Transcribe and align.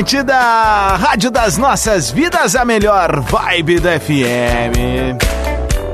Atlântida, 0.00 0.96
Rádio 0.96 1.30
das 1.30 1.58
Nossas 1.58 2.10
Vidas, 2.10 2.56
a 2.56 2.64
melhor 2.64 3.20
vibe 3.20 3.80
da 3.80 4.00
FM. 4.00 5.20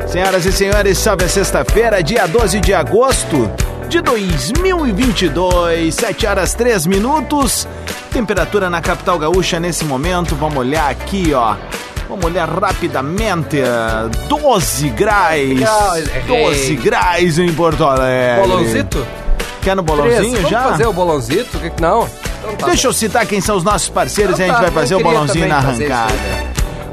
Senhoras 0.06 0.46
e 0.46 0.52
senhores, 0.52 0.96
salve 0.96 1.24
a 1.24 1.28
sexta-feira, 1.28 2.00
dia 2.04 2.24
12 2.28 2.60
de 2.60 2.72
agosto 2.72 3.50
de 3.88 4.00
2022, 4.00 5.92
7 5.92 6.24
horas 6.24 6.54
3 6.54 6.86
minutos. 6.86 7.66
Temperatura 8.12 8.70
na 8.70 8.80
capital 8.80 9.18
gaúcha 9.18 9.58
nesse 9.58 9.84
momento, 9.84 10.36
vamos 10.36 10.58
olhar 10.58 10.88
aqui, 10.88 11.34
ó. 11.34 11.56
Vamos 12.08 12.24
olhar 12.26 12.48
rapidamente. 12.48 13.56
12 14.28 14.88
graus. 14.90 16.14
12 16.28 16.76
graus 16.76 17.40
em 17.40 17.52
Porto 17.52 17.84
Alegre. 17.84 18.46
Bolãozito? 18.46 19.04
Quer 19.62 19.74
no 19.74 19.82
bolãozinho 19.82 20.36
Três. 20.36 20.48
já? 20.48 20.58
Vamos 20.60 20.72
fazer 20.76 20.86
o 20.86 20.92
bolãozito? 20.92 21.58
Que 21.58 21.70
que 21.70 21.82
não? 21.82 22.08
Tá 22.58 22.66
Deixa 22.66 22.86
eu 22.88 22.92
citar 22.92 23.26
quem 23.26 23.40
são 23.40 23.56
os 23.56 23.64
nossos 23.64 23.88
parceiros 23.88 24.34
então 24.34 24.46
e 24.46 24.50
a 24.50 24.52
gente 24.54 24.62
vai 24.62 24.70
fazer 24.70 24.94
o 24.94 25.02
bolãozinho 25.02 25.48
na 25.48 25.56
arrancada. 25.56 26.14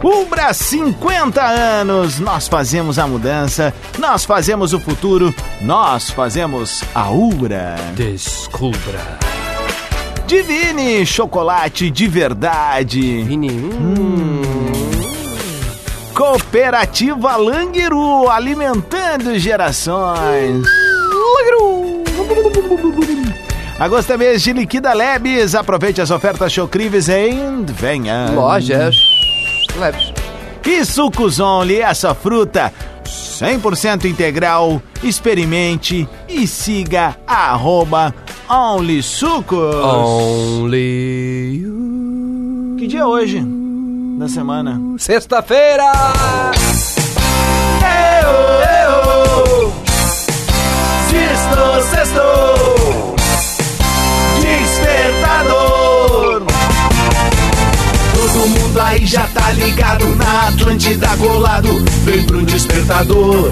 Ubra 0.04 0.54
50 0.54 1.42
anos, 1.42 2.20
nós 2.20 2.50
fazemos 2.50 3.00
a 3.00 3.08
mudança, 3.08 3.74
nós 3.98 4.26
fazemos 4.26 4.74
o 4.74 4.80
futuro, 4.80 5.34
nós 5.62 6.10
fazemos 6.10 6.84
a 6.94 7.10
Ubra. 7.10 7.76
Descubra. 7.96 9.18
Divine 10.28 11.06
chocolate 11.06 11.90
de 11.90 12.08
verdade. 12.08 13.24
Vini. 13.24 13.52
Hum. 13.52 14.42
Cooperativa 16.14 17.38
Languiru, 17.38 18.30
alimentando 18.30 19.40
gerações. 19.40 20.64
Languiru. 21.10 22.04
Agosto 23.84 24.14
é 24.14 24.18
mês 24.18 24.42
de 24.42 24.54
Liquida 24.54 24.94
Lebes. 24.94 25.54
Aproveite 25.56 26.00
as 26.00 26.10
ofertas 26.10 26.54
chocríveis 26.54 27.10
em 27.10 27.66
venha. 27.66 28.32
Lojas 28.34 28.96
Lebes. 29.78 30.14
E 30.66 30.86
sucos 30.86 31.38
Only, 31.42 31.82
essa 31.82 32.16
fruta 32.16 32.72
100% 33.04 34.06
integral. 34.06 34.82
Experimente 35.04 36.08
e 36.30 36.48
siga 36.48 37.18
arroba 37.28 38.16
Only 38.50 39.04
Sucos. 39.04 39.76
Only 39.76 41.58
you. 41.58 42.78
Que 42.80 42.88
dia 42.88 43.02
é 43.02 43.06
hoje 43.06 43.46
da 44.18 44.30
semana? 44.30 44.80
Sexta-feira! 44.98 45.92
Eu, 48.22 48.32
eu, 48.88 49.74
Sexto, 51.10 51.90
sexto 51.90 52.53
Aí 58.82 59.06
já 59.06 59.28
tá 59.28 59.52
ligado 59.52 60.16
na 60.16 60.48
Atlântida 60.48 61.08
colado. 61.18 61.84
Vem 62.04 62.24
pro 62.24 62.44
despertador. 62.44 63.50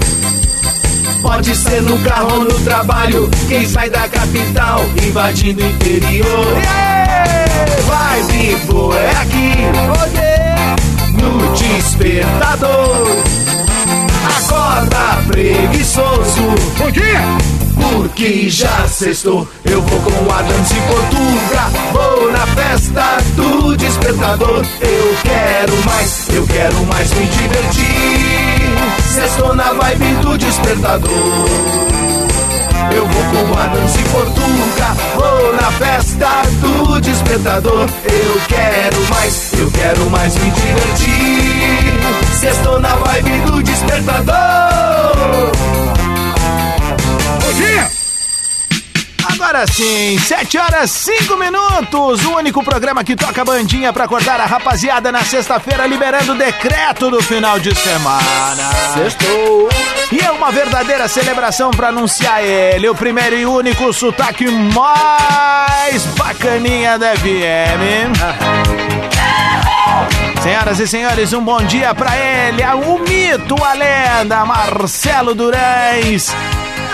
Pode 1.22 1.54
ser 1.54 1.80
no 1.82 1.98
carro 2.00 2.34
ou 2.34 2.44
no 2.44 2.60
trabalho. 2.60 3.30
Quem 3.48 3.66
sai 3.66 3.88
da 3.88 4.08
capital 4.08 4.84
invadindo 5.06 5.62
o 5.62 5.66
interior! 5.66 6.46
Vai 7.86 8.22
vivo 8.24 8.92
é 8.94 9.10
aqui. 9.10 9.54
No 11.22 11.52
despertador. 11.54 13.06
Acorda 14.38 15.22
preguiçoso. 15.28 16.42
Bom 16.78 16.90
dia! 16.90 17.61
Porque 17.90 18.48
já 18.48 18.86
sextou, 18.86 19.46
eu 19.64 19.82
vou 19.82 20.00
com 20.00 20.32
Adams 20.32 20.70
e 20.70 20.74
Portuga. 20.74 21.70
Vou 21.92 22.32
na 22.32 22.46
festa 22.46 23.18
do 23.34 23.76
despertador. 23.76 24.64
Eu 24.80 25.16
quero 25.22 25.84
mais, 25.84 26.28
eu 26.28 26.46
quero 26.46 26.86
mais 26.86 27.12
me 27.12 27.26
divertir. 27.26 28.62
Sextou 29.14 29.54
na 29.54 29.72
vibe 29.72 30.14
do 30.22 30.38
despertador. 30.38 31.10
Eu 32.94 33.06
vou 33.06 33.24
com 33.24 33.58
Adams 33.58 33.94
e 33.96 34.02
Portuga. 34.10 34.96
Vou 35.16 35.52
na 35.54 35.70
festa 35.72 36.42
do 36.60 37.00
despertador. 37.00 37.88
Eu 38.04 38.40
quero 38.48 39.06
mais, 39.08 39.52
eu 39.58 39.70
quero 39.70 40.10
mais 40.10 40.34
me 40.36 40.50
divertir. 40.50 42.38
Sextou 42.38 42.80
na 42.80 42.94
vibe 42.96 43.40
do 43.46 43.62
despertador 43.62 44.42
Agora 49.42 49.66
sim, 49.66 50.16
7 50.20 50.56
horas 50.56 50.88
5 50.92 51.36
minutos. 51.36 52.24
O 52.24 52.36
único 52.36 52.62
programa 52.62 53.02
que 53.02 53.16
toca 53.16 53.44
bandinha 53.44 53.92
pra 53.92 54.04
acordar 54.04 54.40
a 54.40 54.46
rapaziada 54.46 55.10
na 55.10 55.24
sexta-feira, 55.24 55.84
liberando 55.84 56.32
o 56.32 56.38
decreto 56.38 57.10
do 57.10 57.20
final 57.20 57.58
de 57.58 57.74
semana. 57.74 58.70
Sextou! 58.94 59.68
E 60.12 60.20
é 60.20 60.30
uma 60.30 60.52
verdadeira 60.52 61.08
celebração 61.08 61.72
pra 61.72 61.88
anunciar 61.88 62.40
ele, 62.44 62.88
o 62.88 62.94
primeiro 62.94 63.34
e 63.34 63.44
único 63.44 63.92
sotaque 63.92 64.48
mais 64.48 66.04
bacaninha 66.16 66.96
da 66.96 67.16
FM. 67.16 68.14
Senhoras 70.40 70.78
e 70.78 70.86
senhores, 70.86 71.32
um 71.32 71.44
bom 71.44 71.60
dia 71.64 71.92
pra 71.96 72.16
ele, 72.16 72.62
o 72.86 72.98
mito, 73.00 73.56
a 73.62 73.72
lenda, 73.72 74.44
Marcelo 74.44 75.34
Durães 75.34 76.32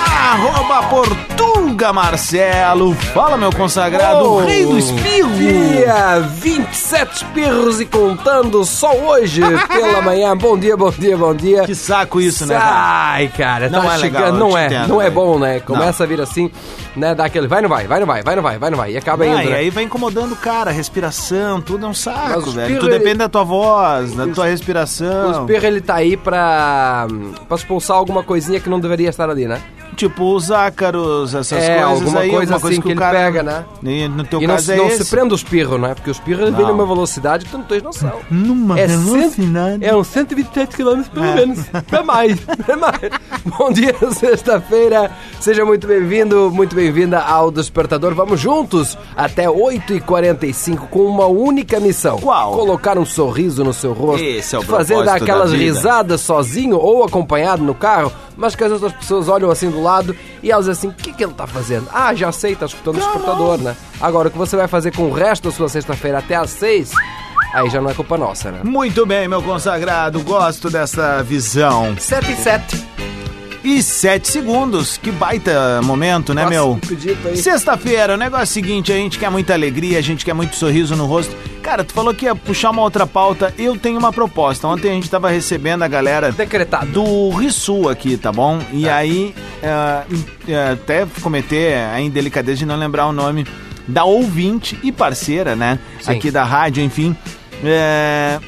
arroba 0.09 0.83
Portuga 0.89 1.93
Marcelo. 1.93 2.95
Fala, 2.95 3.37
meu 3.37 3.53
consagrado, 3.53 4.25
oh, 4.25 4.41
rei 4.41 4.65
do 4.65 4.79
espirro. 4.79 5.29
Dia 5.39 6.21
27 6.21 7.17
espirros 7.17 7.81
e 7.81 7.87
contando 7.87 8.65
só 8.65 8.93
hoje 8.95 9.41
pela 9.69 10.03
manhã. 10.03 10.37
Bom 10.37 10.59
dia, 10.59 10.77
bom 10.77 10.91
dia, 10.91 11.17
bom 11.17 11.35
dia. 11.35 11.65
Que 11.65 11.75
saco 11.75 12.21
isso, 12.21 12.47
né? 12.47 12.59
Ai, 12.61 13.29
cara, 13.29 13.69
não 13.69 13.83
tá 13.83 13.95
é 13.95 13.99
chegando, 13.99 14.25
legal. 14.25 14.39
Não 14.39 14.59
é, 14.59 14.67
entendo, 14.67 14.89
não 14.89 15.03
é 15.03 15.11
bom, 15.11 15.39
né? 15.39 15.61
Começa 15.61 16.05
não. 16.05 16.13
a 16.13 16.17
vir 16.17 16.23
assim, 16.23 16.51
né? 16.97 17.15
Dá 17.15 17.25
aquele 17.25 17.47
vai, 17.47 17.63
não 17.63 17.69
vai, 17.69 17.87
vai, 17.87 18.01
não 18.01 18.07
vai, 18.07 18.23
vai, 18.23 18.37
não 18.37 18.43
vai, 18.43 18.59
vai, 18.59 18.71
não 18.71 18.79
vai. 18.79 18.93
E 18.93 18.97
acaba 18.97 19.25
ah, 19.25 19.27
indo. 19.29 19.43
E 19.43 19.51
né? 19.51 19.57
aí 19.57 19.71
vai 19.71 19.85
incomodando 19.85 20.33
o 20.33 20.37
cara, 20.37 20.71
respiração, 20.71 21.61
tudo 21.61 21.87
é 21.87 21.89
um 21.89 21.95
saco, 21.95 22.51
velho. 22.51 22.79
Tudo 22.79 22.91
ele... 22.91 22.99
depende 22.99 23.19
da 23.19 23.29
tua 23.29 23.45
voz, 23.45 24.13
da 24.15 24.27
tua 24.27 24.47
respiração. 24.47 25.29
O 25.29 25.41
espirro, 25.41 25.67
ele 25.67 25.81
tá 25.81 25.95
aí 25.95 26.17
pra, 26.17 27.07
pra 27.47 27.57
expulsar 27.57 27.97
alguma 27.97 28.23
coisinha 28.23 28.61
que 28.61 28.69
não 28.69 28.81
deveria 28.81 29.09
estar 29.09 29.29
ali, 29.31 29.47
né? 29.47 29.61
Tipo 29.97 30.35
os 30.35 30.51
ácaros, 30.51 31.35
essas 31.35 31.63
é, 31.63 31.83
coisas 31.83 31.83
alguma 32.03 32.21
aí, 32.21 32.31
coisa 32.31 32.55
alguma 32.55 32.57
assim 32.57 32.61
coisa 32.61 32.77
que, 32.77 32.83
que 32.83 32.89
o 32.89 32.93
ele 32.93 32.99
cara 33.01 33.19
pega, 33.19 33.43
né? 33.43 33.65
E 33.83 34.09
no 34.09 34.25
teu 34.25 34.41
e 34.41 34.47
não, 34.47 34.55
caso 34.55 34.73
é 34.73 34.77
não 34.77 34.87
esse. 34.87 35.05
se 35.05 35.11
prende 35.11 35.35
os 35.35 35.43
pirros, 35.43 35.81
né? 35.81 35.95
Porque 35.95 36.11
os 36.11 36.21
pirros 36.21 36.55
vêm 36.55 36.67
numa 36.67 36.87
velocidade 36.87 37.45
que 37.45 37.51
tu 37.51 37.59
não 37.59 37.65
tens 37.65 37.83
noção. 37.83 38.13
Numa 38.31 38.79
é 38.79 38.87
velocidade. 38.87 39.85
É 39.85 39.97
uns 39.97 40.07
127 40.09 40.77
km 40.77 41.03
pelo 41.13 41.27
É. 41.27 41.35
menos. 41.35 41.59
É 41.91 42.03
mais, 42.03 42.39
é 42.69 42.77
mais. 42.77 43.01
Bom 43.59 43.73
dia, 43.73 43.95
sexta-feira. 44.15 45.11
Seja 45.41 45.65
muito 45.65 45.87
bem-vindo, 45.87 46.51
muito 46.53 46.77
bem-vinda 46.77 47.19
ao 47.21 47.51
Despertador. 47.51 48.15
Vamos 48.15 48.39
juntos 48.39 48.97
até 49.17 49.47
8h45 49.47 50.89
com 50.91 51.01
uma 51.07 51.27
única 51.27 51.81
missão. 51.81 52.19
Qual? 52.19 52.53
Colocar 52.53 52.99
um 52.99 53.05
sorriso 53.05 53.65
no 53.65 53.73
seu 53.73 53.93
rosto. 53.93 54.25
Esse 54.25 54.55
é 54.55 54.59
o 54.59 54.63
Fazer 54.63 55.09
aquelas 55.09 55.51
da 55.51 55.57
risadas 55.57 56.21
sozinho 56.21 56.77
ou 56.79 57.03
acompanhado 57.05 57.63
no 57.65 57.75
carro, 57.75 58.13
mas 58.39 58.55
que 58.55 58.65
as 58.65 58.73
outras 58.73 58.93
pessoas 58.93 59.29
olham 59.29 59.51
assim 59.51 59.69
do 59.69 59.83
lado 59.83 60.17
e 60.43 60.51
elas 60.51 60.69
assim, 60.69 60.89
o 60.89 60.93
que, 60.95 61.13
que 61.13 61.25
ele 61.25 61.35
tá 61.35 61.47
fazendo? 61.47 61.89
Ah, 61.93 62.15
já 62.15 62.33
sei, 62.33 62.57
tá 62.57 62.65
escutando 62.65 62.97
o 62.97 63.01
despertador, 63.01 63.59
né? 63.59 63.77
Agora, 64.01 64.29
o 64.29 64.31
que 64.31 64.39
você 64.39 64.57
vai 64.57 64.69
fazer 64.69 64.95
com 64.95 65.03
o 65.03 65.13
resto 65.13 65.51
da 65.51 65.55
sua 65.55 65.69
sexta-feira 65.69 66.19
até 66.19 66.37
às 66.37 66.51
seis 66.51 66.93
aí 67.53 67.69
já 67.71 67.81
não 67.81 67.91
é 67.91 67.95
culpa 67.95 68.17
nossa, 68.17 68.51
né? 68.51 68.61
Muito 68.63 69.05
bem, 69.05 69.27
meu 69.29 69.43
consagrado, 69.43 70.23
gosto 70.23 70.71
dessa 70.71 71.23
visão. 71.23 71.97
7 71.99 72.31
e 72.31 72.37
7. 72.37 72.87
E 73.69 73.83
sete 73.83 74.29
segundos, 74.29 74.97
que 74.97 75.13
baita 75.13 75.83
momento, 75.83 76.33
né, 76.33 76.41
Nossa, 76.41 76.55
meu? 76.55 76.81
aí. 77.27 77.37
Sexta-feira, 77.37 78.15
o 78.15 78.17
negócio 78.17 78.41
é 78.41 78.45
o 78.45 78.47
seguinte, 78.47 78.91
a 78.91 78.97
gente 78.97 79.19
quer 79.19 79.31
muita 79.31 79.53
alegria, 79.53 79.99
a 79.99 80.01
gente 80.01 80.25
quer 80.25 80.33
muito 80.33 80.57
sorriso 80.57 80.97
no 80.97 81.05
rosto. 81.05 81.37
Cara, 81.63 81.85
tu 81.85 81.93
falou 81.93 82.15
que 82.15 82.25
ia 82.25 82.35
puxar 82.35 82.71
uma 82.71 82.81
outra 82.81 83.07
pauta, 83.07 83.53
eu 83.59 83.77
tenho 83.77 83.99
uma 83.99 84.11
proposta. 84.11 84.67
Ontem 84.67 84.91
a 84.91 84.95
gente 84.95 85.11
tava 85.11 85.29
recebendo 85.29 85.83
a 85.83 85.89
galera 85.89 86.33
Decretado. 86.33 86.91
do 86.93 87.29
Rissul 87.29 87.91
aqui, 87.91 88.17
tá 88.17 88.33
bom? 88.33 88.59
E 88.73 88.89
aí, 88.89 89.35
é, 89.63 90.05
é, 90.51 90.71
até 90.71 91.07
cometer 91.21 91.77
a 91.77 92.01
indelicadeza 92.01 92.61
de 92.61 92.65
não 92.65 92.77
lembrar 92.77 93.07
o 93.07 93.13
nome 93.13 93.47
da 93.87 94.03
ouvinte 94.05 94.79
e 94.83 94.91
parceira, 94.91 95.55
né? 95.55 95.79
Sim. 96.01 96.13
Aqui 96.13 96.31
da 96.31 96.43
rádio, 96.43 96.83
enfim. 96.83 97.15
é, 97.63 98.41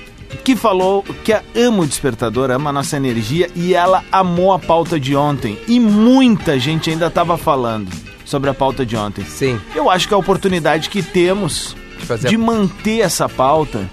que 0.44 0.54
falou 0.56 1.02
que 1.24 1.32
ama 1.58 1.82
o 1.82 1.86
despertador, 1.86 2.50
ama 2.50 2.70
a 2.70 2.72
nossa 2.72 2.96
energia 2.96 3.50
e 3.54 3.74
ela 3.74 4.02
amou 4.12 4.52
a 4.52 4.58
pauta 4.58 4.98
de 4.98 5.14
ontem. 5.16 5.58
E 5.68 5.78
muita 5.80 6.58
gente 6.58 6.90
ainda 6.90 7.10
tava 7.10 7.36
falando 7.36 7.90
sobre 8.24 8.48
a 8.50 8.54
pauta 8.54 8.86
de 8.86 8.96
ontem. 8.96 9.24
Sim. 9.24 9.60
Eu 9.74 9.90
acho 9.90 10.06
que 10.08 10.14
é 10.14 10.16
a 10.16 10.18
oportunidade 10.20 10.88
que 10.88 11.02
temos 11.02 11.74
De 12.22 12.28
de 12.30 12.36
a- 12.36 12.38
manter 12.38 13.00
essa 13.00 13.28
pauta, 13.28 13.88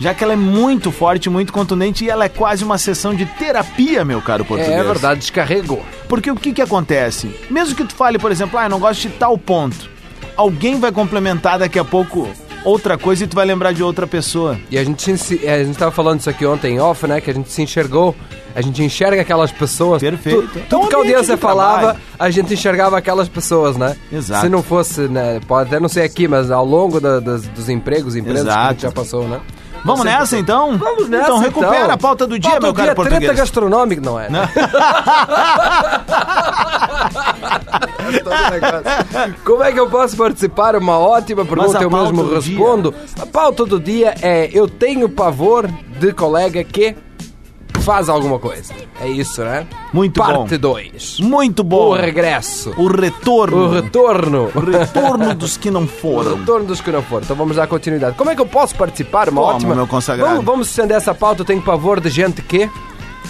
já 0.00 0.12
que 0.12 0.22
ela 0.22 0.32
é 0.32 0.36
muito 0.36 0.90
forte, 0.90 1.30
muito 1.30 1.52
contundente 1.52 2.04
e 2.04 2.10
ela 2.10 2.24
é 2.24 2.28
quase 2.28 2.64
uma 2.64 2.76
sessão 2.76 3.14
de 3.14 3.24
terapia, 3.24 4.04
meu 4.04 4.20
caro 4.20 4.44
português. 4.44 4.76
É 4.78 4.82
verdade, 4.84 5.20
descarregou. 5.20 5.84
Porque 6.08 6.30
o 6.30 6.36
que 6.36 6.52
que 6.52 6.62
acontece? 6.62 7.30
Mesmo 7.50 7.74
que 7.76 7.84
tu 7.84 7.94
fale, 7.94 8.18
por 8.18 8.30
exemplo, 8.32 8.58
ah, 8.58 8.64
eu 8.64 8.70
não 8.70 8.80
gosto 8.80 9.02
de 9.02 9.10
tal 9.10 9.36
ponto, 9.38 9.88
alguém 10.36 10.78
vai 10.80 10.90
complementar 10.92 11.58
daqui 11.58 11.78
a 11.78 11.84
pouco 11.84 12.28
outra 12.68 12.98
coisa 12.98 13.24
e 13.24 13.26
tu 13.26 13.34
vai 13.34 13.46
lembrar 13.46 13.72
de 13.72 13.82
outra 13.82 14.06
pessoa. 14.06 14.58
E 14.70 14.78
a 14.78 14.84
gente, 14.84 15.16
se- 15.16 15.46
a 15.48 15.62
gente 15.64 15.76
tava 15.78 15.90
falando 15.90 16.20
isso 16.20 16.28
aqui 16.30 16.44
ontem 16.46 16.74
em 16.74 16.80
off, 16.80 17.06
né? 17.06 17.20
Que 17.20 17.30
a 17.30 17.34
gente 17.34 17.50
se 17.50 17.62
enxergou, 17.62 18.14
a 18.54 18.60
gente 18.60 18.82
enxerga 18.82 19.22
aquelas 19.22 19.50
pessoas. 19.52 20.00
Perfeito. 20.00 20.48
Tu- 20.52 20.58
É 20.58 20.62
um 20.62 20.64
Tudo 20.68 20.88
que 20.88 20.94
a 20.94 20.98
audiência 20.98 21.36
falava, 21.36 21.78
trabalho. 21.80 21.98
a 22.18 22.30
gente 22.30 22.54
enxergava 22.54 22.98
aquelas 22.98 23.28
pessoas, 23.28 23.76
né? 23.76 23.96
Exato. 24.12 24.42
Se 24.42 24.48
não 24.48 24.62
fosse, 24.62 25.02
né? 25.08 25.40
Pode 25.46 25.68
até 25.68 25.80
não 25.80 25.88
ser 25.88 26.02
aqui, 26.02 26.28
mas 26.28 26.50
ao 26.50 26.64
longo 26.64 27.00
da- 27.00 27.20
das- 27.20 27.46
dos 27.48 27.68
empregos, 27.68 28.16
empresas 28.16 28.42
que 28.44 28.48
a 28.48 28.52
Exato. 28.52 28.72
gente 28.74 28.82
já 28.82 28.92
passou, 28.92 29.26
né? 29.28 29.40
Vamos 29.84 30.04
nessa 30.04 30.38
então? 30.38 30.76
Vamos 30.78 31.08
nessa, 31.08 31.24
Então 31.24 31.38
recupera 31.38 31.76
então. 31.84 31.90
a 31.90 31.96
pauta 31.96 32.26
do 32.26 32.38
dia, 32.38 32.50
Pauta 32.50 32.66
meu 32.66 32.72
do 32.72 32.76
caro 32.76 32.86
dia, 32.88 32.94
português. 32.94 33.20
treta 33.24 33.34
gastronômica, 33.40 34.00
não 34.02 34.18
é? 34.20 34.28
Como 39.44 39.62
é 39.62 39.72
que 39.72 39.80
eu 39.80 39.88
posso 39.88 40.16
participar? 40.16 40.76
Uma 40.76 40.98
ótima 40.98 41.44
pergunta, 41.44 41.82
eu 41.82 41.90
mesmo 41.90 42.34
respondo. 42.34 42.94
A 43.20 43.26
pauta 43.26 43.64
do 43.64 43.78
dia 43.80 44.14
é: 44.22 44.48
eu 44.52 44.68
tenho 44.68 45.08
pavor 45.08 45.68
de 45.98 46.12
colega 46.12 46.62
que 46.64 46.96
faz 47.88 48.08
alguma 48.10 48.38
coisa. 48.38 48.74
É 49.00 49.08
isso, 49.08 49.42
né? 49.42 49.66
Muito 49.94 50.20
bom. 50.22 50.26
Parte 50.40 50.56
2. 50.58 51.20
Muito 51.20 51.60
O 51.60 51.64
bom. 51.64 51.92
regresso. 51.94 52.74
O 52.76 52.86
retorno. 52.86 53.56
O 53.64 53.70
retorno. 53.70 54.50
O 54.54 54.60
retorno 54.60 55.34
dos 55.34 55.56
que 55.56 55.70
não 55.70 55.84
O 55.84 55.86
foram. 55.88 56.36
retorno 56.36 56.66
dos 56.66 56.80
que 56.82 56.90
não 56.92 57.02
foram. 57.02 57.24
Então 57.24 57.34
vamos 57.36 57.56
dar 57.56 57.66
continuidade. 57.66 58.14
Como 58.16 58.28
é 58.30 58.34
que 58.34 58.42
eu 58.42 58.46
posso 58.46 58.74
participar? 58.74 59.30
Uma 59.30 59.40
Como, 59.40 59.54
ótima. 59.56 59.74
meu 59.74 59.86
consagrado? 59.86 60.30
Vamos, 60.32 60.44
vamos 60.44 60.68
estender 60.68 60.96
essa 60.98 61.14
pauta. 61.14 61.40
Eu 61.40 61.46
tenho 61.46 61.62
pavor 61.62 61.98
de 62.00 62.10
gente 62.10 62.42
que. 62.42 62.68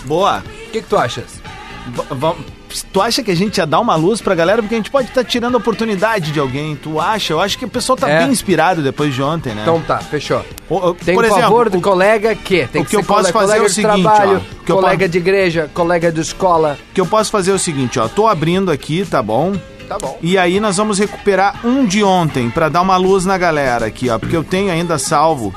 Boa. 0.05 0.39
O 0.39 0.71
que, 0.73 0.83
que 0.83 0.89
tu 0.89 0.97
achas? 0.97 1.41
V- 1.87 2.03
vamos- 2.11 2.45
Tu 2.93 3.01
acha 3.01 3.23
que 3.23 3.31
a 3.31 3.35
gente 3.37 3.59
ia 3.59 3.67
dar 3.67 3.81
uma 3.81 3.97
luz 3.97 4.21
pra 4.21 4.35
galera? 4.35 4.63
Porque 4.63 4.75
a 4.75 4.79
gente 4.79 4.91
pode 4.91 5.09
estar 5.09 5.25
tirando 5.25 5.55
a 5.55 5.59
oportunidade 5.59 6.33
de 6.33 6.39
alguém. 6.41 6.77
Tu 6.77 7.01
acha? 7.01 7.33
Eu 7.33 7.41
acho 7.41 7.59
que 7.59 7.65
o 7.65 7.69
pessoal 7.69 7.97
tá 7.97 8.09
É. 8.09 8.19
bem 8.21 8.31
inspirado 8.31 8.83
depois 8.83 9.15
de 9.15 9.23
ontem, 9.23 9.55
né? 9.55 9.63
Então 9.63 9.81
tá, 9.81 9.99
fechou. 9.99 10.45
O- 10.69 10.89
o- 10.91 10.95
Tem 10.95 11.15
por 11.15 11.25
exemplo, 11.25 11.43
favor 11.43 11.71
de 11.71 11.77
o- 11.79 11.81
colega 11.81 12.35
que 12.35 12.67
tem 12.69 12.83
o 12.83 12.85
que, 12.85 12.91
que 12.91 12.97
eu 12.97 13.01
posso 13.05 13.33
colega, 13.33 13.33
fazer 13.33 13.47
colega 13.47 13.65
é 13.65 13.67
o 13.67 13.71
seguinte, 13.71 14.03
trabalho, 14.03 14.33
ó, 14.33 14.37
o 14.37 14.65
que 14.65 14.73
colega 14.73 14.99
posso- 14.99 15.09
de 15.11 15.19
igreja, 15.19 15.71
colega 15.73 16.13
de 16.13 16.21
escola. 16.21 16.79
O 16.91 16.95
que 16.95 17.01
eu 17.01 17.07
posso 17.07 17.31
fazer 17.31 17.51
é 17.51 17.55
o 17.55 17.59
seguinte, 17.59 17.99
ó. 17.99 18.07
Tô 18.09 18.27
abrindo 18.27 18.71
aqui, 18.71 19.05
tá 19.05 19.23
bom? 19.23 19.55
Tá 19.89 19.97
bom. 19.99 20.19
E 20.21 20.37
aí 20.37 20.61
nós 20.61 20.77
vamos 20.77 20.99
recuperar 20.99 21.61
um 21.65 21.87
de 21.87 22.05
ontem 22.05 22.51
pra 22.51 22.69
dar 22.69 22.83
uma 22.83 22.99
luz 22.99 23.25
na 23.25 23.39
galera 23.39 23.87
aqui, 23.87 24.11
ó. 24.11 24.19
Porque 24.19 24.37
eu 24.37 24.45
tenho 24.45 24.71
ainda 24.71 24.99
salvo 24.99 25.55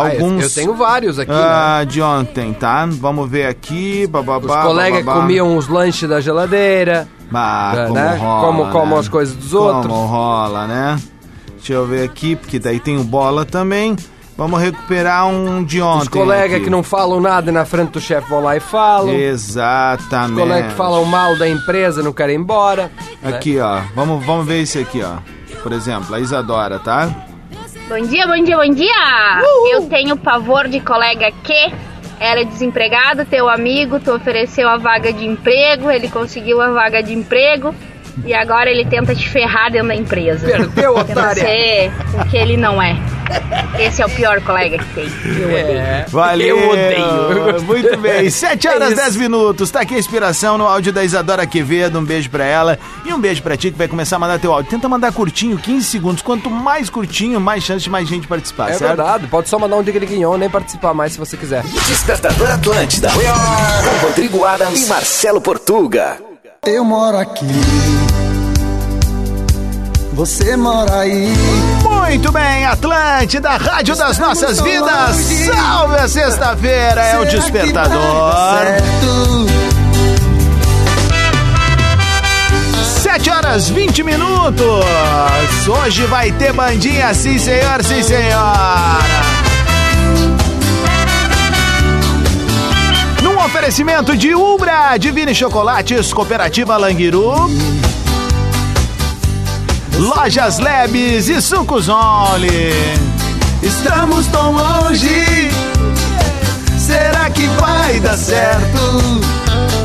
alguns 0.00 0.42
eu 0.44 0.50
tenho 0.50 0.74
vários 0.74 1.18
aqui, 1.18 1.30
né? 1.30 1.36
ah, 1.38 1.84
de 1.84 2.00
ontem, 2.02 2.52
tá? 2.52 2.86
Vamos 2.90 3.28
ver 3.30 3.46
aqui. 3.46 4.06
Bababá, 4.06 4.58
Os 4.60 4.64
colegas 4.66 5.04
bababá. 5.04 5.20
comiam 5.22 5.56
os 5.56 5.68
lanches 5.68 6.08
da 6.08 6.20
geladeira, 6.20 7.08
Ah, 7.32 7.72
né, 7.74 7.82
como 7.86 7.94
né? 7.94 8.16
rola, 8.16 8.46
como, 8.46 8.70
como 8.72 8.94
né? 8.94 9.00
as 9.00 9.08
coisas 9.08 9.34
dos 9.34 9.50
Como 9.52 9.64
outros. 9.64 9.92
rola, 9.92 10.66
né? 10.66 10.98
Deixa 11.56 11.72
eu 11.72 11.86
ver 11.86 12.04
aqui, 12.04 12.36
porque 12.36 12.58
daí 12.58 12.78
tem 12.78 12.96
o 12.96 13.02
bola 13.04 13.44
também. 13.44 13.96
Vamos 14.38 14.60
recuperar 14.60 15.26
um 15.26 15.64
de 15.64 15.80
ontem. 15.80 16.02
Os 16.02 16.08
colegas 16.08 16.62
que 16.62 16.68
não 16.68 16.82
falam 16.82 17.18
nada 17.20 17.50
e 17.50 17.54
na 17.54 17.64
frente 17.64 17.92
do 17.92 18.00
chefe 18.00 18.28
vão 18.28 18.40
lá 18.40 18.54
e 18.54 18.60
falam. 18.60 19.08
Exatamente. 19.14 20.32
Os 20.34 20.38
colegas 20.40 20.70
que 20.72 20.76
falam 20.76 21.04
mal 21.06 21.38
da 21.38 21.48
empresa 21.48 22.02
não 22.02 22.12
querem 22.12 22.36
ir 22.36 22.38
embora. 22.38 22.90
né? 23.22 23.34
Aqui, 23.34 23.58
ó. 23.58 23.80
Vamos, 23.94 24.24
vamos 24.26 24.46
ver 24.46 24.60
esse 24.60 24.78
aqui, 24.78 25.02
ó. 25.02 25.14
Por 25.62 25.72
exemplo, 25.72 26.14
a 26.14 26.20
Isadora, 26.20 26.78
tá? 26.78 27.08
Bom 27.88 28.00
dia, 28.00 28.26
bom 28.26 28.42
dia, 28.42 28.56
bom 28.56 28.68
dia! 28.74 29.42
Eu 29.72 29.82
tenho 29.88 30.16
pavor 30.16 30.66
de 30.66 30.80
colega 30.80 31.30
que 31.44 31.72
era 32.18 32.44
desempregado, 32.44 33.24
teu 33.24 33.48
amigo, 33.48 34.00
tu 34.00 34.12
ofereceu 34.12 34.68
a 34.68 34.76
vaga 34.76 35.12
de 35.12 35.24
emprego, 35.24 35.90
ele 35.90 36.08
conseguiu 36.08 36.60
a 36.60 36.70
vaga 36.70 37.00
de 37.02 37.12
emprego 37.14 37.72
e 38.24 38.34
agora 38.34 38.70
ele 38.70 38.84
tenta 38.86 39.14
te 39.14 39.28
ferrar 39.28 39.70
dentro 39.70 39.88
da 39.88 39.94
empresa. 39.94 40.46
Perdeu, 40.46 40.94
Tenta 41.04 41.12
otária. 41.20 41.42
ser 41.44 41.92
o 42.20 42.28
que 42.28 42.36
ele 42.36 42.56
não 42.56 42.82
é. 42.82 42.96
Esse 43.78 44.00
é 44.02 44.06
o 44.06 44.10
pior 44.10 44.40
colega 44.40 44.78
que 44.78 44.94
tem. 44.94 45.06
É. 45.54 46.06
Valeu! 46.08 46.56
Eu 46.58 46.70
odeio. 46.70 47.62
Muito 47.62 47.96
bem, 47.98 48.28
7 48.30 48.68
horas 48.68 48.82
É 48.90 48.92
isso. 48.92 49.02
10 49.02 49.16
minutos. 49.16 49.70
Tá 49.70 49.80
aqui 49.80 49.94
a 49.94 49.98
inspiração 49.98 50.56
no 50.56 50.66
áudio 50.66 50.92
da 50.92 51.04
Isadora 51.04 51.46
Quevedo. 51.46 51.98
Um 51.98 52.04
beijo 52.04 52.30
pra 52.30 52.44
ela. 52.44 52.78
E 53.04 53.12
um 53.12 53.20
beijo 53.20 53.42
pra 53.42 53.56
ti 53.56 53.70
que 53.70 53.76
vai 53.78 53.86
começar 53.88 54.16
a 54.16 54.18
mandar 54.18 54.38
teu 54.38 54.52
áudio. 54.52 54.70
Tenta 54.70 54.88
mandar 54.88 55.12
curtinho, 55.12 55.58
15 55.58 55.84
segundos. 55.86 56.22
Quanto 56.22 56.50
mais 56.50 56.88
curtinho, 56.88 57.40
mais 57.40 57.62
chance 57.64 57.84
de 57.84 57.90
mais 57.90 58.08
gente 58.08 58.26
participar, 58.26 58.70
É 58.70 58.74
certo? 58.74 58.96
verdade, 58.96 59.26
pode 59.26 59.48
só 59.48 59.58
mandar 59.58 59.76
um 59.76 59.82
diga 59.82 59.98
guignon 60.00 60.36
nem 60.38 60.48
participar 60.48 60.94
mais 60.94 61.12
se 61.12 61.18
você 61.18 61.36
quiser. 61.36 61.62
Despertador 61.62 62.50
Atlântida. 62.50 63.10
Com 63.10 64.06
Rodrigo 64.06 64.44
Adams 64.44 64.82
e 64.82 64.86
Marcelo 64.86 65.40
Portuga. 65.40 66.16
Eu 66.64 66.84
moro 66.84 67.18
aqui. 67.18 67.46
Você 70.14 70.56
mora 70.56 71.00
aí. 71.00 71.32
Muito 72.06 72.30
bem, 72.30 72.64
Atlântida, 72.64 73.50
Rádio 73.56 73.96
das 73.96 74.16
Nossas 74.16 74.60
Vidas. 74.60 75.16
Salve 75.16 75.96
a 75.96 76.08
sexta-feira, 76.08 77.02
é 77.02 77.18
o 77.18 77.24
Despertador. 77.24 78.32
dar 78.32 78.64
certo? 78.64 79.46
7 83.02 83.28
horas 83.30 83.68
20 83.68 84.04
minutos. 84.04 84.84
Hoje 85.66 86.04
vai 86.06 86.30
ter 86.30 86.52
bandinha, 86.52 87.12
sim 87.12 87.40
senhor, 87.40 87.82
sim 87.82 88.02
senhora. 88.04 89.02
Num 93.20 93.36
oferecimento 93.44 94.16
de 94.16 94.32
Ubra, 94.32 94.96
Divine 94.96 95.34
Chocolates, 95.34 96.12
Cooperativa 96.12 96.76
Languiru, 96.76 97.50
Lojas 99.98 100.58
Lebes 100.58 101.28
e 101.28 101.40
Sucos 101.40 101.88
Only. 101.88 102.72
Estamos 103.62 104.26
tão 104.26 104.52
longe, 104.52 105.50
será 106.78 107.30
que 107.30 107.46
vai 107.48 107.98
dar 108.00 108.16
certo? 108.16 109.22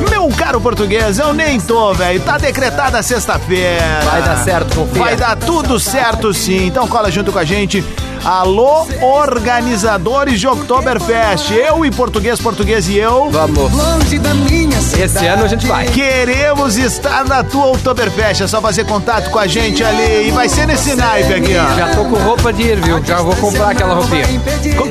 Meu 0.10 0.28
caro 0.36 0.60
português, 0.60 1.18
eu 1.18 1.34
nem 1.34 1.60
tô, 1.60 1.94
velho. 1.94 2.20
Tá 2.22 2.38
decretada 2.38 3.02
sexta-feira. 3.02 4.02
Vai 4.04 4.22
dar 4.22 4.44
certo, 4.44 4.76
confia. 4.76 5.02
Vai 5.02 5.16
dar 5.16 5.38
tudo 5.38 5.80
certo 5.80 6.34
sim. 6.34 6.68
Então 6.68 6.88
cola 6.88 7.10
junto 7.10 7.32
com 7.32 7.40
a 7.40 7.46
gente. 7.46 7.84
Alô, 8.24 8.88
organizadores 9.02 10.40
de 10.40 10.48
Oktoberfest. 10.48 11.52
Eu 11.52 11.84
e 11.84 11.90
português, 11.90 12.40
português 12.40 12.88
e 12.88 12.98
eu. 12.98 13.32
Vamos. 13.32 13.72
Longe 13.74 14.20
da 14.20 14.34
minha 14.36 14.80
cidade. 14.80 15.04
Esse 15.04 15.26
ano 15.26 15.44
a 15.44 15.48
gente 15.48 15.66
vai. 15.66 15.88
Queremos 15.88 16.78
estar 16.78 17.26
na 17.26 17.44
tua 17.44 17.72
Oktoberfest. 17.72 18.42
É 18.44 18.48
só 18.48 18.62
fazer 18.62 18.86
contato 18.86 19.32
com 19.32 19.40
a 19.40 19.48
gente 19.48 19.84
ali. 19.84 20.28
E 20.28 20.32
vai 20.32 20.48
ser 20.48 20.68
nesse 20.68 20.96
naipe 20.96 21.34
aqui, 21.34 21.56
ó. 21.58 21.76
Já 21.76 21.96
tô 21.96 22.06
com 22.06 22.16
roupa 22.18 22.54
de 22.54 22.62
ir, 22.62 22.80
viu? 22.80 23.04
Já 23.04 23.22
vou 23.24 23.36
comprar 23.38 23.72
aquela 23.72 23.96
roupinha. 23.96 24.26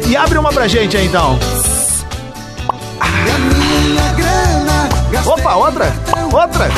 E 0.09 0.17
abre 0.17 0.37
uma 0.37 0.53
pra 0.53 0.67
gente 0.67 0.97
aí, 0.97 1.07
então. 1.07 1.39
Opa, 5.25 5.55
outra? 5.55 5.93
Outra? 6.33 6.71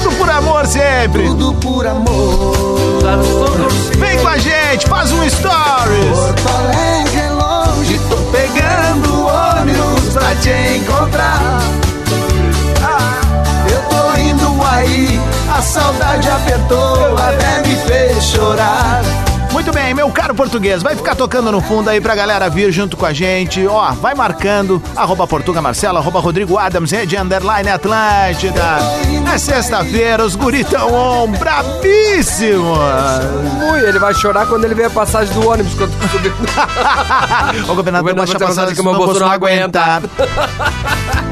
Tudo 0.00 0.14
por 0.16 0.30
amor 0.30 0.66
sempre. 0.66 1.26
Tudo 1.26 1.54
por 1.54 1.86
amor. 1.86 2.76
Vem 3.96 4.18
com 4.18 4.28
a 4.28 4.38
gente, 4.38 4.86
faz 4.86 5.10
um 5.12 5.28
stories. 5.28 6.18
Porto 6.18 6.48
Alegre 6.48 7.20
é 7.20 7.30
longe. 7.30 8.00
Tô 8.10 8.16
pegando 8.30 9.26
ônibus 9.26 10.12
pra 10.12 10.34
te 10.36 10.50
encontrar. 10.76 11.60
Ah, 12.82 13.20
eu 13.70 13.80
tô 13.88 14.20
indo 14.20 14.62
aí. 14.70 15.20
A 15.56 15.62
saudade 15.62 16.28
apertou, 16.28 17.16
até 17.16 17.66
me 17.66 17.76
fez 17.76 18.24
chorar. 18.24 19.02
Muito 19.52 19.72
bem, 19.72 19.94
meu 19.94 20.10
caro 20.10 20.34
português, 20.34 20.82
vai 20.82 20.94
ficar 20.94 21.14
tocando 21.14 21.50
no 21.50 21.60
fundo 21.60 21.88
aí 21.88 22.00
pra 22.00 22.14
galera 22.14 22.48
vir 22.48 22.70
junto 22.70 22.96
com 22.96 23.06
a 23.06 23.12
gente. 23.12 23.66
Ó, 23.66 23.90
vai 23.92 24.14
marcando, 24.14 24.82
arroba 24.94 25.26
Portuga 25.26 25.62
Marcelo, 25.62 25.98
arroba 25.98 26.20
Rodrigo 26.20 26.58
Adams, 26.58 26.90
rede 26.90 27.16
underline 27.16 27.68
Atlântida. 27.70 28.78
É 29.32 29.38
sexta-feira, 29.38 30.24
os 30.24 30.36
guritão 30.36 30.92
on, 30.92 31.32
brabíssimos. 31.32 32.78
Ui, 33.72 33.80
ele 33.88 33.98
vai 33.98 34.14
chorar 34.14 34.46
quando 34.46 34.64
ele 34.64 34.74
vê 34.74 34.84
a 34.84 34.90
passagem 34.90 35.32
do 35.34 35.48
ônibus 35.48 35.74
quando. 35.74 35.92
O 35.94 36.06
governador 37.66 37.70
O 37.70 37.74
governador 37.74 38.14
baixa 38.14 38.38
tá 38.38 38.46
passagem 38.46 38.74
que 38.74 38.80
o 38.80 38.84
meu 38.84 38.92
meu 38.92 39.06
bolso 39.06 39.20
não 39.20 39.30
aguenta. 39.30 40.02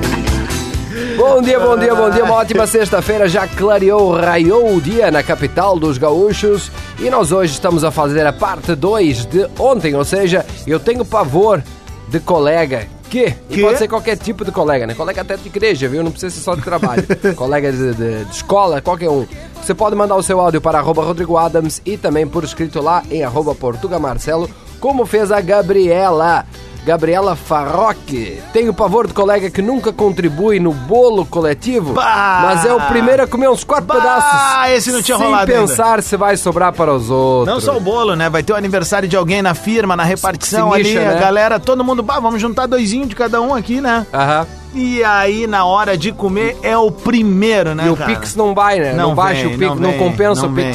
Bom 1.17 1.41
dia, 1.43 1.61
bom 1.61 1.77
dia, 1.77 1.95
bom 1.95 2.11
dia. 2.11 2.25
Uma 2.25 2.35
ótima 2.37 2.67
sexta-feira. 2.67 3.29
Já 3.29 3.47
clareou, 3.47 4.13
raiou 4.17 4.75
o 4.75 4.81
dia 4.81 5.11
na 5.11 5.23
capital 5.23 5.79
dos 5.79 5.99
gaúchos. 5.99 6.71
E 6.99 7.09
nós 7.11 7.31
hoje 7.31 7.53
estamos 7.53 7.85
a 7.85 7.91
fazer 7.91 8.27
a 8.27 8.33
parte 8.33 8.75
2 8.75 9.27
de 9.27 9.47
ontem. 9.59 9.95
Ou 9.95 10.05
seja, 10.05 10.45
eu 10.67 10.81
tenho 10.81 11.05
pavor 11.05 11.63
de 12.09 12.19
colega 12.21 12.87
que, 13.11 13.31
Que? 13.49 13.61
pode 13.61 13.79
ser 13.79 13.87
qualquer 13.87 14.17
tipo 14.17 14.45
de 14.45 14.51
colega, 14.51 14.87
né? 14.87 14.95
Colega 14.95 15.21
até 15.21 15.37
de 15.37 15.47
igreja, 15.47 15.87
viu? 15.89 16.03
Não 16.03 16.11
precisa 16.11 16.35
ser 16.35 16.41
só 16.43 16.55
de 16.57 16.63
trabalho. 16.63 17.05
colega 17.37 17.71
de, 17.71 17.95
de- 17.95 18.25
de 18.25 18.31
escola, 18.35 18.81
qualquer 18.81 19.09
um. 19.09 19.25
Você 19.63 19.73
pode 19.73 19.95
mandar 19.95 20.17
o 20.17 20.23
seu 20.23 20.41
áudio 20.41 20.61
para 20.61 20.79
arroba 20.79 21.05
Rodrigo 21.05 21.37
Adams 21.37 21.81
e 21.87 21.97
também 21.97 22.27
por 22.27 22.43
escrito 22.45 22.81
lá 22.83 23.03
em 23.11 23.23
arroba 23.23 23.55
Portuga 23.55 23.99
Marcelo, 24.01 24.51
como 24.81 25.07
fez 25.07 25.31
a 25.33 25.41
Gabriela. 25.41 26.45
Gabriela 26.87 27.35
Farroque. 27.35 28.43
Tenho 28.53 28.75
pavor 28.75 29.07
de 29.07 29.15
colega 29.15 29.49
que 29.49 29.63
nunca 29.63 29.91
contribui 29.91 30.61
no 30.61 30.71
bolo 30.71 31.25
coletivo, 31.25 31.95
Bah! 31.95 32.41
mas 32.43 32.67
é 32.67 32.75
o 32.75 32.81
primeiro 32.83 33.23
a 33.23 33.27
comer 33.27 33.49
uns 33.49 33.65
quatro 33.65 33.87
Bah, 33.87 33.95
pedaços. 33.95 34.71
esse 34.77 34.93
não 34.93 35.01
tinha 35.01 35.17
sem 35.17 35.25
rolado 35.27 35.51
ainda. 35.51 35.67
pensar 35.67 36.03
se 36.03 36.15
vai 36.15 36.37
sobrar 36.37 36.75
para 36.75 36.93
os 36.93 37.09
outros. 37.09 37.55
Não 37.55 37.59
só 37.59 37.75
o 37.75 37.81
bolo, 37.81 38.15
né? 38.15 38.29
Vai 38.29 38.43
ter 38.43 38.53
o 38.53 38.57
aniversário 38.57 39.09
de 39.09 39.17
alguém 39.17 39.41
na 39.41 39.55
firma, 39.55 39.97
na 39.97 40.05
repartição 40.05 40.69
Se 40.69 40.75
ali, 40.75 40.83
lixa, 40.93 41.01
a 41.01 41.15
né? 41.15 41.21
galera, 41.21 41.59
todo 41.59 41.83
mundo, 41.83 42.03
bah, 42.03 42.21
vamos 42.21 42.39
juntar 42.39 42.67
doisinho 42.67 43.07
de 43.07 43.17
cada 43.17 43.41
um 43.41 43.55
aqui, 43.55 43.81
né? 43.81 44.07
Aham. 44.13 44.47
E 44.75 45.03
aí, 45.05 45.47
na 45.47 45.65
hora 45.65 45.97
de 45.97 46.13
comer, 46.13 46.55
é 46.63 46.77
o 46.77 46.91
primeiro, 46.91 47.75
né, 47.75 47.87
E 47.87 47.91
o 47.91 47.97
cara? 47.97 48.13
Pix 48.15 48.37
não 48.37 48.55
vai, 48.55 48.79
né? 48.79 48.93
Não, 48.93 49.15
baixa 49.15 49.45
vem, 49.49 49.55
o 49.55 49.59
Pix, 49.59 49.81
não, 49.81 49.91
vem, 49.93 49.99
compensa 49.99 50.43
não 50.43 50.49
o 50.51 50.53
vem. 50.53 50.67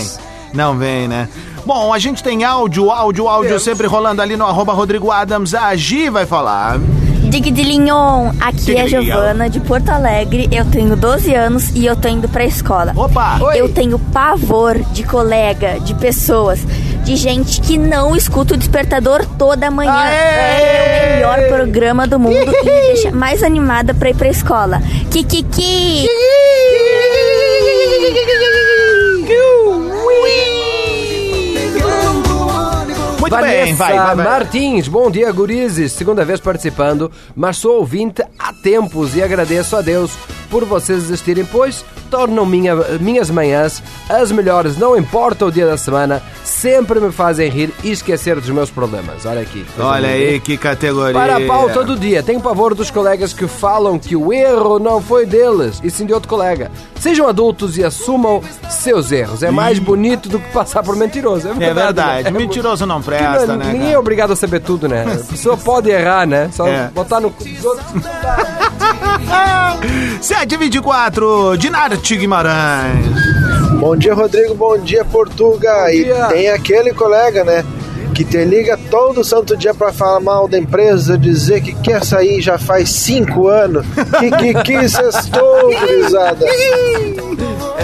Não 0.53 0.77
vem, 0.77 1.08
né? 1.08 1.27
Bom, 1.65 1.94
a 1.94 2.00
gente 2.00 2.24
tem 2.24 2.44
áudio, 2.44 2.89
áudio, 2.89 3.27
áudio 3.27 3.50
Temos. 3.50 3.63
sempre 3.63 3.86
rolando 3.86 4.22
ali 4.22 4.36
no 4.36 4.46
arroba 4.46 4.74
Rodrigo 4.74 5.12
Adams. 5.12 5.53
A 5.53 5.75
Gi 5.75 6.10
vai 6.10 6.25
falar. 6.25 6.79
Dig 7.29 7.51
de 7.51 7.62
Lignon, 7.62 8.32
aqui 8.39 8.75
é 8.75 8.82
a 8.82 8.84
Dig 8.86 8.89
de 8.89 8.98
Lignon. 8.98 9.03
Giovana 9.03 9.50
de 9.50 9.60
Porto 9.60 9.89
Alegre, 9.89 10.50
eu 10.51 10.65
tenho 10.65 10.96
12 10.96 11.32
anos 11.36 11.70
e 11.75 11.86
eu 11.86 11.96
tô 11.96 12.08
indo 12.08 12.27
pra 12.27 12.44
escola. 12.44 12.91
Opa! 12.96 13.38
Oi. 13.39 13.60
Eu 13.60 13.70
tenho 13.72 14.00
pavor 14.00 14.79
de 14.94 15.03
colega, 15.03 15.79
de 15.79 15.94
pessoas, 15.94 16.60
de 17.03 17.15
gente 17.15 17.62
que 17.62 17.77
não 17.77 18.15
escuta 18.15 18.56
o 18.56 18.58
despertador 18.58 19.24
toda 19.38 19.70
manhã. 19.70 19.94
Aê! 19.94 20.15
É 20.15 21.08
o 21.12 21.15
melhor 21.15 21.48
programa 21.56 22.08
do 22.08 22.18
mundo 22.18 22.36
e 22.36 22.46
me 22.48 22.53
deixa 22.63 23.12
mais 23.12 23.44
animada 23.44 23.94
pra 23.94 24.10
ir 24.10 24.15
pra 24.15 24.29
escola. 24.29 24.82
Kikiki! 25.12 26.08
Muito 33.29 33.41
Vanessa 33.41 33.65
bem, 33.65 33.75
vai, 33.75 33.95
vai, 33.95 34.15
vai. 34.15 34.25
Martins, 34.25 34.88
bom 34.88 35.12
dia, 35.12 35.31
gurizes. 35.31 35.91
Segunda 35.91 36.25
vez 36.25 36.39
participando, 36.39 37.12
mas 37.36 37.57
sou 37.57 37.77
ouvinte 37.77 38.24
há 38.39 38.51
tempos 38.51 39.15
e 39.15 39.21
agradeço 39.21 39.75
a 39.75 39.81
Deus 39.81 40.17
por 40.50 40.65
vocês 40.65 41.03
existirem, 41.03 41.46
pois 41.46 41.84
tornam 42.10 42.46
minha, 42.46 42.75
minhas 43.00 43.29
manhãs 43.29 43.84
as 44.10 44.32
melhores. 44.32 44.77
Não 44.77 44.98
importa 44.98 45.46
o 45.46 45.51
dia 45.51 45.65
da 45.68 45.77
semana, 45.77 46.22
sempre 46.44 47.00
me 47.00 47.12
fazem 47.12 47.50
rir 47.50 47.72
e 47.84 47.91
esquecer 47.91 48.36
dos 48.39 48.50
meus 48.50 48.70
problemas. 48.72 49.25
Olha 49.25 49.41
aqui. 49.41 49.65
Olha 49.77 50.10
aí 50.10 50.39
que 50.39 50.58
categoria. 50.58 51.13
Para 51.13 51.38
a 51.38 51.41
pau 51.48 51.70
todo 51.70 51.96
dia. 51.98 52.24
Tenho 52.24 52.41
pavor 52.41 52.74
dos 52.74 52.89
colegas 52.89 53.32
que 53.34 53.48
falam 53.48 54.00
que 54.00 54.15
o 54.15 54.34
erro 54.34 54.79
não 54.79 55.01
foi 55.01 55.25
deles, 55.25 55.79
e 55.84 55.89
sim 55.91 56.06
de 56.06 56.13
outro 56.13 56.27
colega. 56.29 56.72
Sejam 57.00 57.27
adultos 57.27 57.77
e 57.77 57.84
assumam 57.84 58.41
seus 58.70 59.12
erros. 59.12 59.44
É 59.44 59.51
mais 59.51 59.77
bonito 59.79 60.27
do 60.27 60.39
que 60.39 60.51
passar 60.51 60.84
por 60.84 60.96
mentiroso. 60.96 61.48
É 61.48 61.51
É 61.51 61.53
verdade. 61.53 61.75
verdade, 61.86 62.24
né? 62.24 62.29
É 62.29 62.32
mentiroso 62.32 62.86
não 62.86 63.00
que 63.00 63.06
presta, 63.06 63.46
não- 63.48 63.56
né? 63.58 63.65
Ninguém 63.65 63.82
cara? 63.82 63.94
é 63.94 63.98
obrigado 64.00 64.34
a 64.34 64.36
saber 64.36 64.60
tudo, 64.62 64.88
né? 64.88 65.03
A 65.03 65.24
pessoa 65.32 65.56
pode 65.56 65.89
errar, 65.89 66.25
né? 66.27 66.50
Só 66.51 66.68
É. 66.68 66.88
botar 66.94 67.20
no. 67.22 67.34
724, 70.39 71.58
Dinarte 71.58 72.15
Guimarães. 72.15 73.05
Bom 73.77 73.98
dia, 73.98 74.13
Rodrigo. 74.13 74.55
Bom 74.55 74.77
dia, 74.77 75.03
Portuga. 75.03 75.93
E 75.93 76.05
dia. 76.05 76.27
tem 76.27 76.50
aquele 76.50 76.93
colega, 76.93 77.43
né? 77.43 77.65
Que 78.15 78.24
te 78.24 78.46
liga 78.46 78.79
todo 78.89 79.22
santo 79.22 79.58
dia 79.58 79.74
pra 79.74 79.91
falar 79.91 80.22
mal 80.22 80.48
da 80.48 80.58
empresa, 80.58 81.17
dizer 81.17 81.62
que 81.62 81.74
quer 81.74 82.05
sair 82.05 82.41
já 82.41 82.58
faz 82.58 82.89
cinco 82.89 83.50
anos. 83.50 83.86
Que 84.17 84.31
que 84.31 84.63
que 84.63 84.88
sextou, 84.88 85.74
gurizada? 85.77 86.46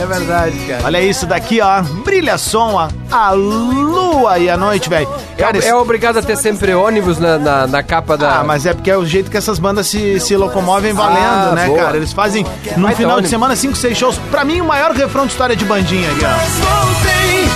É 0.05 0.17
verdade, 0.19 0.57
cara. 0.67 0.81
Olha 0.85 1.01
isso 1.01 1.25
daqui, 1.25 1.59
ó. 1.61 1.81
Brilha 1.81 2.37
som, 2.37 2.73
ó. 2.75 2.87
A 3.11 3.31
lua 3.31 4.37
e 4.37 4.49
a 4.49 4.55
noite, 4.55 4.87
velho. 4.89 5.07
Cara, 5.37 5.57
É, 5.57 5.69
é 5.69 5.75
obrigado 5.75 6.17
a 6.17 6.21
ter 6.21 6.37
sempre 6.37 6.73
ônibus 6.75 7.17
na, 7.19 7.37
na, 7.39 7.67
na 7.67 7.83
capa 7.83 8.15
da. 8.17 8.39
Ah, 8.39 8.43
mas 8.43 8.65
é 8.65 8.73
porque 8.73 8.91
é 8.91 8.97
o 8.97 9.05
jeito 9.05 9.31
que 9.31 9.37
essas 9.37 9.57
bandas 9.59 9.87
se, 9.87 10.19
se 10.19 10.35
locomovem 10.37 10.93
valendo, 10.93 11.49
Ah, 11.51 11.53
né, 11.55 11.65
boa. 11.67 11.79
cara? 11.79 11.97
Eles 11.97 12.13
fazem 12.13 12.43
ter 12.63 12.69
final 12.73 12.95
de 12.95 13.03
ônibus. 13.05 13.29
semana 13.29 13.55
cinco, 13.55 13.75
seis 13.75 13.97
shows. 13.97 14.17
Pra 14.29 14.43
mim, 14.45 14.61
o 14.61 14.65
maior 14.65 14.91
refrão 14.91 15.25
de 15.25 15.31
história 15.31 15.55
de 15.55 15.65
bandinha 15.65 16.09
aqui, 16.11 16.25
ó. 16.25 16.85
Voltei, 16.85 17.49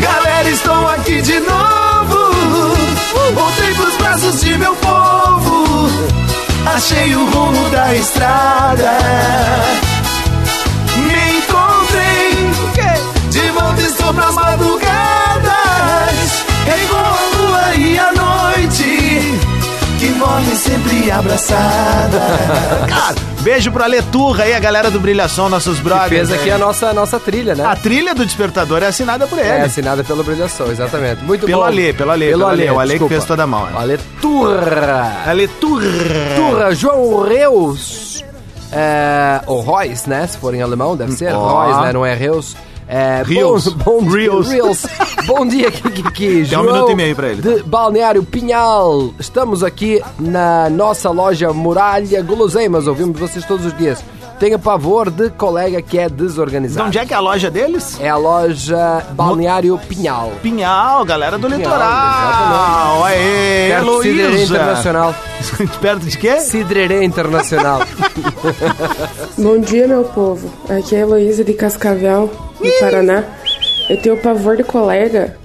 galera, 0.00 0.48
estou 0.48 0.88
aqui 0.88 1.20
de 1.22 1.40
novo. 1.40 2.74
Voltei 3.34 3.74
pros 3.74 3.96
braços 3.96 4.40
de 4.40 4.56
meu 4.56 4.74
povo. 4.76 5.88
Achei 6.74 7.14
o 7.16 7.24
rumo 7.30 7.68
da 7.70 7.94
estrada. 7.94 8.92
Pras 14.14 14.34
madrugadas. 14.34 14.88
Igual 16.84 17.04
a 17.04 17.36
lua 17.36 17.74
e 17.76 17.98
a 17.98 18.12
noite, 18.12 19.38
que 19.98 20.08
morre 20.18 20.54
sempre 20.56 21.10
abraçada. 21.10 22.20
Cara, 22.88 23.14
beijo 23.42 23.72
pra 23.72 23.86
Leturra 23.86 24.44
aí, 24.44 24.54
a 24.54 24.60
galera 24.60 24.90
do 24.90 25.00
Brilhação, 25.00 25.48
nossos 25.48 25.78
que 25.78 25.84
brothers. 25.84 26.08
fez 26.08 26.32
aqui 26.32 26.44
aí. 26.44 26.50
a 26.52 26.58
nossa, 26.58 26.92
nossa 26.92 27.18
trilha, 27.18 27.54
né? 27.54 27.64
A 27.64 27.74
trilha 27.76 28.14
do 28.14 28.24
Despertador 28.26 28.82
é 28.82 28.86
assinada 28.86 29.26
por 29.26 29.38
ele. 29.38 29.48
É 29.48 29.62
assinada 29.62 30.04
pelo 30.04 30.22
Brilhação, 30.22 30.70
exatamente. 30.70 31.22
Muito 31.24 31.46
Pelo 31.46 31.60
bom. 31.62 31.66
Alê, 31.66 31.92
pelo 31.92 32.10
Alê, 32.10 32.28
pelo 32.30 32.46
Alê. 32.46 32.70
O 32.70 32.78
Alê 32.78 32.92
que 32.94 32.98
desculpa. 32.98 33.14
fez 33.14 33.24
toda 33.24 33.42
a 33.44 33.46
mão, 33.46 33.64
né? 33.66 33.72
Alê 33.76 33.98
Turra. 34.20 35.22
A 35.26 35.32
Leturra. 35.32 35.86
Turra, 36.36 36.74
João 36.74 37.22
Reus. 37.26 38.22
É, 38.70 39.40
ou 39.46 39.62
Reus, 39.64 40.04
né? 40.04 40.26
Se 40.26 40.36
for 40.36 40.54
em 40.54 40.60
alemão, 40.60 40.94
deve 40.94 41.12
ser. 41.12 41.32
Ó. 41.34 41.64
Reus, 41.66 41.80
né? 41.82 41.92
Não 41.94 42.04
é 42.04 42.12
Reus. 42.14 42.54
É, 42.88 43.22
Rios. 43.22 43.68
Bom, 43.68 44.02
bom 44.02 44.10
dia, 44.10 44.30
Rios. 44.30 44.48
Reels. 44.48 44.86
Bom 45.26 45.46
dia, 45.46 45.70
Kiki. 45.70 46.44
Dá 46.44 46.60
um 46.60 46.64
João 46.64 46.64
minuto 46.72 46.90
e 46.92 46.94
meio 46.94 47.14
pra 47.14 47.28
ele. 47.28 47.42
De 47.42 47.62
Balneário 47.62 48.24
Pinhal. 48.24 49.12
Estamos 49.18 49.62
aqui 49.62 50.02
na 50.18 50.70
nossa 50.70 51.10
loja 51.10 51.52
Muralha 51.52 52.22
Guloseimas. 52.22 52.86
Ouvimos 52.86 53.20
vocês 53.20 53.44
todos 53.44 53.66
os 53.66 53.76
dias. 53.76 54.02
Tenha 54.40 54.58
pavor 54.58 55.10
de 55.10 55.30
colega 55.30 55.82
que 55.82 55.98
é 55.98 56.08
De 56.08 56.14
desorganizado. 56.14 56.86
onde 56.86 56.96
é 56.96 57.04
que 57.04 57.12
é 57.12 57.16
a 57.16 57.20
loja 57.20 57.50
deles? 57.50 57.98
É 58.00 58.08
a 58.08 58.16
loja 58.16 59.04
Balneário 59.10 59.76
Pinhal. 59.88 60.32
Pinhal, 60.40 61.04
galera 61.04 61.36
do 61.36 61.48
Pinhal, 61.48 61.58
litoral. 61.58 63.04
Aê, 63.04 63.68
Perto 63.68 63.96
de 63.96 64.02
Cidreira 64.02 64.28
Heloísa. 64.30 64.44
Internacional. 64.54 65.14
Perto 65.82 66.06
de 66.06 66.16
quê? 66.18 66.40
Cidrerê 66.40 67.04
Internacional. 67.04 67.80
Bom 69.36 69.58
dia, 69.60 69.86
meu 69.88 70.04
povo. 70.04 70.48
Aqui 70.70 70.94
é 70.94 70.98
a 70.98 71.02
Heloísa 71.02 71.42
de 71.42 71.52
Cascavel, 71.54 72.30
no 72.60 72.70
Paraná. 72.80 73.24
Eu 73.88 73.96
tenho 73.96 74.16
pavor 74.18 74.56
de 74.56 74.64
colega 74.64 75.36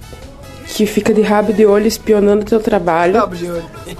que 0.65 0.85
fica 0.85 1.13
de 1.13 1.21
rabo 1.21 1.53
de 1.53 1.65
olho 1.65 1.87
espionando 1.87 2.45
teu 2.45 2.59
trabalho 2.59 3.29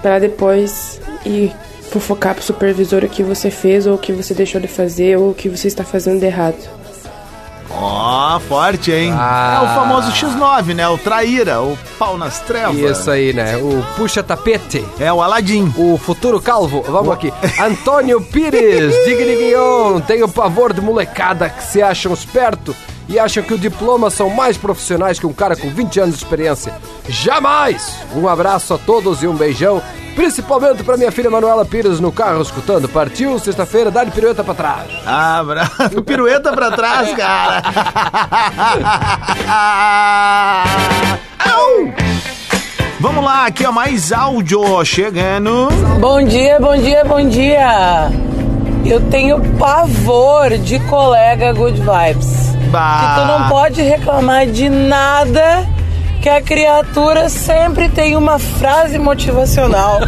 para 0.02 0.20
depois 0.20 1.00
ir 1.26 1.54
fofocar 1.92 2.34
pro 2.34 2.44
supervisor 2.44 3.04
o 3.04 3.10
que 3.10 3.22
você 3.22 3.52
fez 3.52 3.86
ou 3.86 3.96
o 3.96 3.98
que 3.98 4.12
você 4.12 4.34
deixou 4.34 4.60
de 4.60 4.68
fazer 4.68 5.18
ou 5.18 5.30
o 5.32 5.34
que 5.34 5.48
você 5.48 5.68
está 5.68 5.84
fazendo 5.84 6.20
de 6.20 6.26
errado. 6.26 6.58
Ó, 7.70 8.40
forte, 8.42 8.92
hein? 8.92 9.12
Ah. 9.16 9.62
É 9.62 9.66
o 9.66 9.76
famoso 9.76 10.12
X9, 10.12 10.76
né? 10.76 10.88
O 10.88 10.98
traíra, 10.98 11.62
o 11.62 11.78
pau 11.98 12.18
nas 12.18 12.40
trevas. 12.40 12.78
Isso 12.78 13.10
aí, 13.10 13.34
né? 13.34 13.58
O 13.58 13.84
puxa-tapete. 13.96 14.86
É 15.00 15.12
o 15.12 15.22
Aladim. 15.22 15.74
O 15.76 15.98
futuro 15.98 16.40
calvo. 16.40 16.84
Vamos 16.88 17.12
aqui. 17.14 17.34
Antônio 17.60 18.22
Pires, 18.22 18.94
Digriguion. 19.06 20.02
Tenho 20.02 20.30
pavor 20.30 20.72
de 20.72 20.82
molecada 20.82 21.50
que 21.50 21.64
se 21.64 21.82
acham 21.82 22.14
esperto 22.14 22.76
e 23.08 23.20
acham 23.20 23.44
que 23.44 23.54
o 23.54 23.58
diploma 23.58 24.10
são 24.10 24.30
mais 24.30 24.58
profissionais 24.58 25.20
que 25.20 25.26
um 25.26 25.34
cara 25.34 25.56
com 25.56 25.70
20 25.70 26.00
anos 26.00 26.18
de 26.18 26.24
experiência. 26.24 26.74
Jamais! 27.08 27.98
Um 28.16 28.28
abraço 28.28 28.74
a 28.74 28.78
todos 28.78 29.24
e 29.24 29.28
um 29.28 29.36
beijão 29.36 29.82
Principalmente 30.16 30.84
pra 30.84 30.96
minha 30.96 31.12
filha 31.12 31.30
Manuela 31.30 31.66
Pires 31.66 32.00
no 32.00 32.12
carro 32.12 32.42
escutando. 32.42 32.88
Partiu 32.88 33.38
sexta-feira, 33.40 33.90
dá-lhe 33.90 34.12
pirueta 34.12 34.44
pra 34.44 34.54
trás. 34.54 34.92
Ah, 35.06 35.44
bra... 35.44 35.68
pirueta 36.06 36.54
pra 36.54 36.72
trás, 36.72 37.12
cara. 37.14 37.64
Au! 41.52 41.94
Vamos 43.00 43.24
lá, 43.24 43.48
aqui 43.48 43.66
ó, 43.66 43.72
mais 43.72 44.12
áudio 44.14 44.86
chegando. 44.86 45.68
Bom 46.00 46.24
dia, 46.24 46.60
bom 46.60 46.78
dia, 46.78 47.04
bom 47.04 47.28
dia. 47.28 48.12
Eu 48.86 49.02
tenho 49.10 49.42
pavor 49.58 50.58
de 50.60 50.80
colega 50.82 51.54
good 51.54 51.82
vibes. 51.82 52.54
Bah. 52.74 52.98
Que 53.00 53.22
tu 53.22 53.28
não 53.28 53.50
pode 53.50 53.82
reclamar 53.84 54.48
de 54.48 54.68
nada 54.68 55.64
que 56.20 56.28
a 56.28 56.42
criatura 56.42 57.30
sempre 57.30 57.88
tem 57.88 58.16
uma 58.16 58.40
frase 58.40 58.98
motivacional 58.98 60.00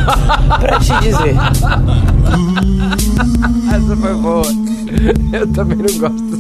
pra 0.60 0.80
te 0.80 0.92
dizer. 1.00 1.36
Essa 3.76 3.96
foi 3.98 4.14
boa. 4.16 4.44
Eu 5.34 5.48
também 5.54 5.78
não 5.78 5.98
gosto. 6.00 6.36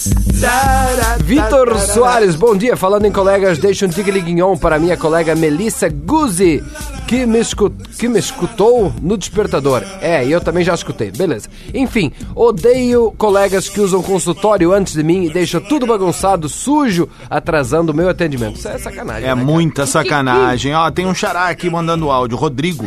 Vitor 1.24 1.78
Soares, 1.80 2.34
bom 2.34 2.56
dia. 2.56 2.76
Falando 2.76 3.04
em 3.06 3.12
colegas, 3.12 3.58
deixa 3.58 3.86
um 3.86 3.88
tigre-guignon 3.88 4.56
para 4.56 4.78
minha 4.78 4.96
colega 4.96 5.34
Melissa 5.34 5.88
Guzzi, 5.88 6.62
que 7.06 7.26
me, 7.26 7.40
escu- 7.40 7.70
que 7.98 8.08
me 8.08 8.18
escutou 8.18 8.92
no 9.02 9.16
despertador. 9.18 9.82
É, 10.00 10.24
e 10.24 10.32
eu 10.32 10.40
também 10.40 10.64
já 10.64 10.74
escutei, 10.74 11.10
beleza. 11.10 11.48
Enfim, 11.74 12.12
odeio 12.34 13.12
colegas 13.18 13.68
que 13.68 13.80
usam 13.80 14.02
consultório 14.02 14.72
antes 14.72 14.94
de 14.94 15.02
mim 15.02 15.24
e 15.24 15.30
deixam 15.32 15.60
tudo 15.60 15.86
bagunçado, 15.86 16.48
sujo, 16.48 17.08
atrasando 17.28 17.92
o 17.92 17.94
meu 17.94 18.08
atendimento. 18.08 18.56
Isso 18.56 18.68
é 18.68 18.78
sacanagem. 18.78 19.28
É 19.28 19.34
né, 19.34 19.42
muita 19.42 19.86
sacanagem. 19.86 20.74
Ó, 20.74 20.90
tem 20.90 21.06
um 21.06 21.14
xará 21.14 21.48
aqui 21.48 21.68
mandando 21.68 22.10
áudio. 22.10 22.36
Rodrigo. 22.36 22.84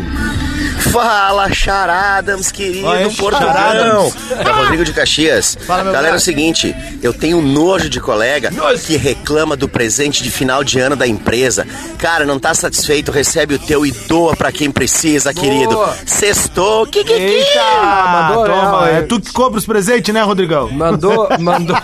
Fala, 0.91 1.51
Charadams, 1.53 2.51
querido 2.51 2.87
Oi, 2.87 3.09
Portugão. 3.15 3.53
Charadams. 3.53 4.13
É 4.31 4.51
Rodrigo 4.51 4.85
de 4.85 4.93
Caxias. 4.93 5.57
Fala, 5.65 5.83
meu 5.83 5.93
Galera, 5.93 6.07
é 6.07 6.11
cara. 6.11 6.17
o 6.17 6.23
seguinte, 6.23 6.75
eu 7.01 7.13
tenho 7.13 7.41
nojo 7.41 7.89
de 7.89 7.99
colega 7.99 8.51
que 8.85 8.97
reclama 8.97 9.55
do 9.55 9.67
presente 9.67 10.21
de 10.21 10.29
final 10.29 10.63
de 10.63 10.79
ano 10.79 10.95
da 10.95 11.07
empresa. 11.07 11.65
Cara, 11.97 12.25
não 12.25 12.37
tá 12.39 12.53
satisfeito, 12.53 13.11
recebe 13.11 13.55
o 13.55 13.59
teu 13.59 13.85
e 13.85 13.91
doa 13.91 14.35
pra 14.35 14.51
quem 14.51 14.69
precisa, 14.69 15.33
querido. 15.33 15.79
Sextou, 16.05 16.85
que 16.85 17.03
que 17.03 17.13
que? 17.13 17.21
Eita, 17.21 17.63
mandou, 18.11 18.45
toma. 18.45 18.89
É 18.89 19.01
tu 19.03 19.19
que 19.19 19.31
compra 19.31 19.57
os 19.59 19.65
presentes, 19.65 20.13
né, 20.13 20.21
Rodrigão? 20.21 20.69
Mandou, 20.69 21.27
mandou. 21.39 21.77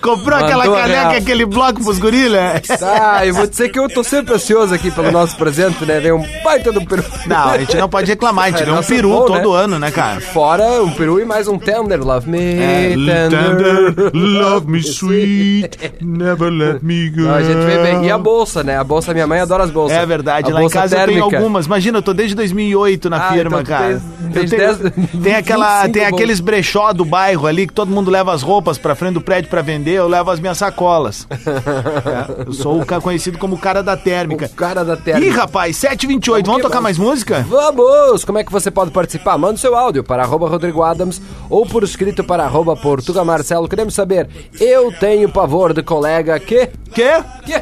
Comprou 0.00 0.38
aquela 0.38 0.64
Mandou 0.64 0.76
caneca, 0.80 1.00
real. 1.10 1.16
aquele 1.22 1.44
bloco 1.46 1.82
pros 1.84 1.98
gorila? 1.98 2.60
Ah, 2.82 3.24
eu 3.26 3.34
vou 3.34 3.46
dizer 3.46 3.68
que 3.68 3.78
eu 3.78 3.88
tô 3.88 4.02
sempre 4.02 4.34
ansioso 4.34 4.74
aqui 4.74 4.90
pelo 4.90 5.10
nosso 5.12 5.36
presente, 5.36 5.84
né? 5.84 6.00
Vem 6.00 6.12
um 6.12 6.26
baita 6.42 6.72
do 6.72 6.84
peru. 6.84 7.04
Não, 7.26 7.49
a 7.54 7.58
gente 7.58 7.76
não 7.76 7.88
pode 7.88 8.10
reclamar, 8.10 8.44
a 8.46 8.50
gente 8.50 8.62
É, 8.62 8.64
vê 8.64 8.70
um 8.70 8.74
nossa, 8.76 8.88
peru 8.94 9.08
bom, 9.10 9.24
todo 9.26 9.52
né? 9.52 9.58
ano, 9.64 9.78
né, 9.78 9.90
cara? 9.90 10.20
Fora 10.20 10.82
um 10.82 10.90
peru 10.90 11.20
e 11.20 11.24
mais 11.24 11.46
um 11.48 11.58
tender. 11.58 12.00
Love 12.04 12.28
me, 12.28 12.38
É, 12.38 12.88
tender. 12.90 13.30
tender, 13.30 14.10
love 14.14 14.66
me 14.70 14.78
sweet, 14.84 15.78
never 16.00 16.50
let 16.50 16.82
me 16.82 17.10
go. 17.10 17.22
Não, 17.22 17.34
a 17.34 17.42
gente 17.42 17.64
vê 17.64 17.78
bem. 17.82 18.04
E 18.06 18.10
a 18.10 18.18
bolsa, 18.18 18.62
né? 18.62 18.78
A 18.78 18.84
bolsa, 18.84 19.12
minha 19.12 19.26
mãe 19.26 19.40
adora 19.40 19.64
as 19.64 19.70
bolsas. 19.70 19.96
É 19.96 20.04
verdade, 20.06 20.50
A 20.50 20.54
lá 20.54 20.62
em 20.62 20.68
casa 20.68 20.94
eu 20.94 20.98
térmica. 21.00 21.26
tenho 21.28 21.36
algumas. 21.42 21.66
Imagina, 21.66 21.98
eu 21.98 22.02
tô 22.02 22.12
desde 22.12 22.34
2008 22.34 23.10
na 23.10 23.16
Ah, 23.28 23.32
firma, 23.32 23.60
então 23.60 23.64
cara. 23.78 23.88
tens- 23.88 24.02
Eu 24.22 24.32
tens 24.32 24.50
tenho- 24.50 24.76
dez- 24.76 24.92
tem 25.22 25.34
aquela, 25.34 25.82
25 25.82 25.92
tem 25.92 26.06
aqueles 26.06 26.40
brechó 26.40 26.92
do 26.92 27.04
bairro 27.04 27.46
ali 27.46 27.66
que 27.66 27.72
todo 27.72 27.90
mundo 27.90 28.10
leva 28.10 28.32
as 28.32 28.42
roupas 28.42 28.78
pra 28.78 28.94
frente 28.94 29.14
do 29.14 29.20
prédio 29.20 29.50
pra 29.50 29.60
vender, 29.62 29.92
eu 29.94 30.08
levo 30.08 30.30
as 30.30 30.38
minhas 30.40 30.58
sacolas. 30.58 31.26
É, 32.00 32.46
eu 32.46 32.52
sou 32.52 32.80
o 32.80 33.00
conhecido 33.00 33.38
como 33.38 33.54
o 33.56 33.58
cara 33.58 33.82
da 33.82 33.96
térmica. 33.96 34.46
O 34.46 34.48
cara 34.50 34.84
da 34.84 34.96
térmica. 34.96 35.26
Ih, 35.26 35.30
rapaz, 35.30 35.76
7h28, 35.76 36.46
vamos 36.46 36.62
tocar 36.62 36.80
mais 36.80 36.98
música? 36.98 37.39
Vamos! 37.48 38.24
Como 38.24 38.38
é 38.38 38.44
que 38.44 38.52
você 38.52 38.70
pode 38.70 38.90
participar? 38.90 39.36
Manda 39.38 39.54
o 39.54 39.58
seu 39.58 39.76
áudio 39.76 40.02
para 40.04 40.22
arroba 40.22 40.48
Rodrigo 40.48 40.82
Adams 40.82 41.20
ou 41.48 41.64
por 41.66 41.82
escrito 41.82 42.22
para 42.24 42.44
arroba 42.44 42.76
Portuga 42.76 43.24
Marcelo. 43.24 43.68
Queremos 43.68 43.94
saber, 43.94 44.28
eu 44.60 44.92
tenho 44.98 45.28
pavor 45.28 45.72
de 45.72 45.82
colega 45.82 46.38
que... 46.38 46.68
Quê? 46.92 47.22
Quê? 47.46 47.60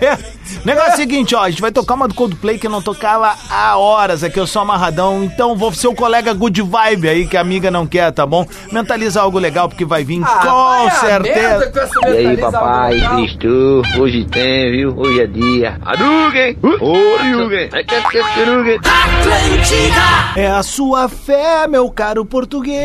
Negócio 0.65 0.93
é 0.93 0.95
o 0.95 0.97
seguinte, 0.97 1.35
ó, 1.35 1.43
a 1.43 1.51
gente 1.51 1.61
vai 1.61 1.71
tocar 1.71 1.93
uma 1.95 2.09
do 2.09 2.15
Coldplay 2.15 2.57
que 2.59 2.67
eu 2.67 2.71
não 2.71 2.81
tocava 2.81 3.35
há 3.51 3.77
horas, 3.77 4.25
aqui 4.25 4.41
eu 4.41 4.47
sou 4.47 4.63
amarradão, 4.63 5.23
então 5.23 5.55
vou 5.55 5.71
ser 5.71 5.89
o 5.89 5.95
colega 5.95 6.33
good 6.33 6.63
vibe 6.63 7.09
aí 7.11 7.27
que 7.27 7.37
a 7.37 7.43
amiga 7.43 7.71
não 7.71 7.87
quer, 7.87 8.11
tá 8.11 8.25
bom? 8.25 8.47
Mentaliza 8.73 9.21
algo 9.21 9.39
legal 9.39 9.69
porque 9.69 9.85
vai 9.85 10.03
vir 10.03 10.23
Ah, 10.25 10.41
com 10.47 10.91
certeza. 11.07 11.71
E 12.07 12.27
aí, 12.27 12.37
papai, 12.39 12.99
Cristo, 13.17 13.83
hoje 13.99 14.25
tem, 14.25 14.71
viu? 14.71 14.95
Hoje 14.97 15.21
é 15.21 15.27
dia. 15.27 15.79
Hadouken! 15.85 16.57
Hadouken! 17.21 17.69
Hadouken! 18.41 18.79
É 20.37 20.47
a 20.47 20.63
sua 20.63 21.09
fé, 21.09 21.67
meu 21.67 21.91
caro 21.91 22.25
português. 22.25 22.79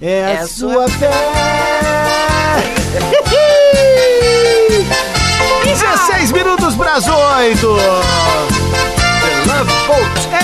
É 0.00 0.38
a 0.40 0.46
sua 0.46 0.88
fé. 0.88 1.10
16 5.64 6.32
minutos 6.32 6.74
para 6.76 6.92
as 6.94 7.08
8. 7.08 7.76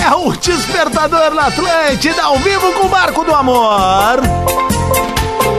É 0.03 0.15
o 0.15 0.31
Despertador 0.33 1.33
na 1.33 1.47
Atlântida, 1.47 2.23
ao 2.23 2.37
vivo 2.39 2.73
com 2.73 2.87
o 2.87 2.89
Barco 2.89 3.23
do 3.23 3.33
Amor. 3.33 4.19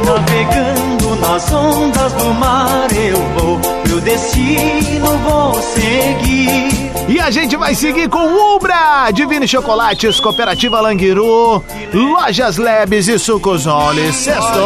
Navegando 0.05 1.17
nas 1.17 1.51
ondas 1.53 2.13
do 2.13 2.35
mar 2.35 2.89
eu 2.93 3.17
vou, 3.39 3.61
meu 3.93 4.01
destino 4.01 5.19
vou 5.19 5.53
seguir. 5.61 6.73
E 7.11 7.21
a 7.21 7.31
gente 7.31 7.59
vai 7.59 7.75
seguir 7.75 8.09
com 8.09 8.55
Ubra, 8.55 9.11
Divine 9.13 9.47
Chocolates, 9.47 10.19
Cooperativa 10.19 10.81
Languiru, 10.81 11.63
Lojas 11.93 12.57
Lebes 12.57 13.07
e 13.09 13.19
Sucos 13.19 13.67
Olhos. 13.67 14.17
Sexto. 14.17 14.61